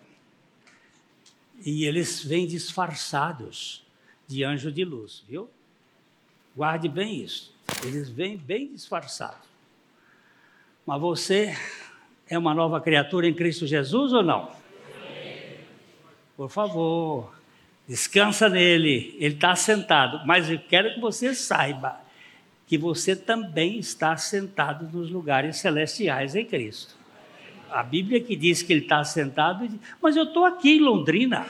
E 1.64 1.84
eles 1.84 2.24
vêm 2.24 2.46
disfarçados 2.46 3.84
de 4.26 4.42
anjo 4.42 4.72
de 4.72 4.84
luz, 4.84 5.24
viu? 5.28 5.48
Guarde 6.56 6.88
bem 6.88 7.22
isso. 7.22 7.54
Eles 7.84 8.08
vêm 8.08 8.36
bem 8.36 8.68
disfarçados. 8.68 9.48
Mas 10.84 11.00
você 11.00 11.56
é 12.28 12.38
uma 12.38 12.54
nova 12.54 12.80
criatura 12.80 13.26
em 13.26 13.34
Cristo 13.34 13.66
Jesus 13.66 14.12
ou 14.12 14.22
não? 14.22 14.50
Por 16.36 16.48
favor, 16.48 17.34
descansa 17.86 18.48
nele, 18.48 19.16
ele 19.18 19.34
está 19.34 19.54
sentado. 19.56 20.26
Mas 20.26 20.50
eu 20.50 20.58
quero 20.58 20.94
que 20.94 21.00
você 21.00 21.34
saiba 21.34 22.00
que 22.66 22.76
você 22.76 23.16
também 23.16 23.78
está 23.78 24.16
sentado 24.16 24.88
nos 24.94 25.10
lugares 25.10 25.56
celestiais 25.56 26.36
em 26.36 26.44
Cristo. 26.44 26.94
A 27.70 27.82
Bíblia 27.82 28.20
que 28.20 28.36
diz 28.36 28.62
que 28.62 28.72
ele 28.72 28.82
está 28.82 29.02
sentado, 29.04 29.68
mas 30.02 30.16
eu 30.16 30.24
estou 30.24 30.44
aqui 30.44 30.76
em 30.76 30.80
Londrina. 30.80 31.46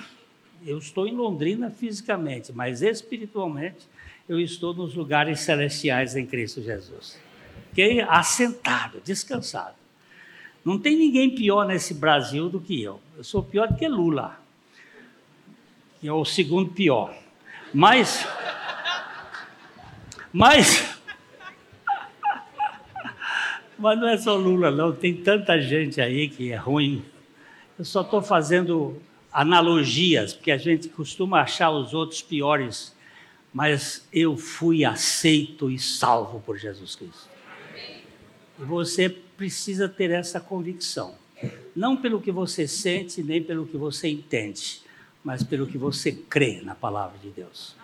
Eu 0.66 0.78
estou 0.78 1.06
em 1.06 1.14
Londrina 1.14 1.70
fisicamente, 1.70 2.52
mas 2.52 2.82
espiritualmente 2.82 3.86
eu 4.28 4.38
estou 4.40 4.74
nos 4.74 4.94
lugares 4.94 5.40
celestiais 5.40 6.16
em 6.16 6.26
Cristo 6.26 6.62
Jesus. 6.62 7.18
Ok? 7.72 8.00
Assentado, 8.02 9.00
descansado. 9.04 9.76
Não 10.64 10.78
tem 10.78 10.96
ninguém 10.96 11.34
pior 11.34 11.66
nesse 11.66 11.94
Brasil 11.94 12.48
do 12.48 12.60
que 12.60 12.82
eu. 12.82 13.00
Eu 13.16 13.24
sou 13.24 13.42
pior 13.42 13.68
do 13.68 13.76
que 13.76 13.88
Lula 13.88 14.38
que 16.00 16.06
é 16.06 16.12
o 16.12 16.24
segundo 16.24 16.70
pior. 16.70 17.14
Mas, 17.74 18.26
mas, 20.32 20.96
mas 23.76 23.98
não 23.98 24.08
é 24.08 24.16
só 24.16 24.36
Lula, 24.36 24.70
não. 24.70 24.92
Tem 24.92 25.14
tanta 25.14 25.60
gente 25.60 26.00
aí 26.00 26.28
que 26.28 26.52
é 26.52 26.56
ruim. 26.56 27.04
Eu 27.78 27.84
só 27.84 28.02
estou 28.02 28.22
fazendo 28.22 29.00
analogias, 29.32 30.32
porque 30.32 30.50
a 30.50 30.56
gente 30.56 30.88
costuma 30.88 31.40
achar 31.40 31.70
os 31.70 31.92
outros 31.92 32.22
piores. 32.22 32.96
Mas 33.52 34.06
eu 34.12 34.36
fui 34.36 34.84
aceito 34.84 35.70
e 35.70 35.78
salvo 35.78 36.40
por 36.40 36.58
Jesus 36.58 36.94
Cristo. 36.94 37.28
E 38.58 38.64
você 38.64 39.08
precisa 39.08 39.88
ter 39.88 40.10
essa 40.10 40.40
convicção. 40.40 41.14
Não 41.74 41.96
pelo 41.96 42.20
que 42.20 42.32
você 42.32 42.66
sente, 42.66 43.22
nem 43.22 43.42
pelo 43.42 43.66
que 43.66 43.76
você 43.76 44.08
entende, 44.08 44.82
mas 45.22 45.42
pelo 45.42 45.66
que 45.66 45.78
você 45.78 46.12
crê 46.12 46.60
na 46.62 46.74
palavra 46.74 47.18
de 47.18 47.30
Deus. 47.30 47.77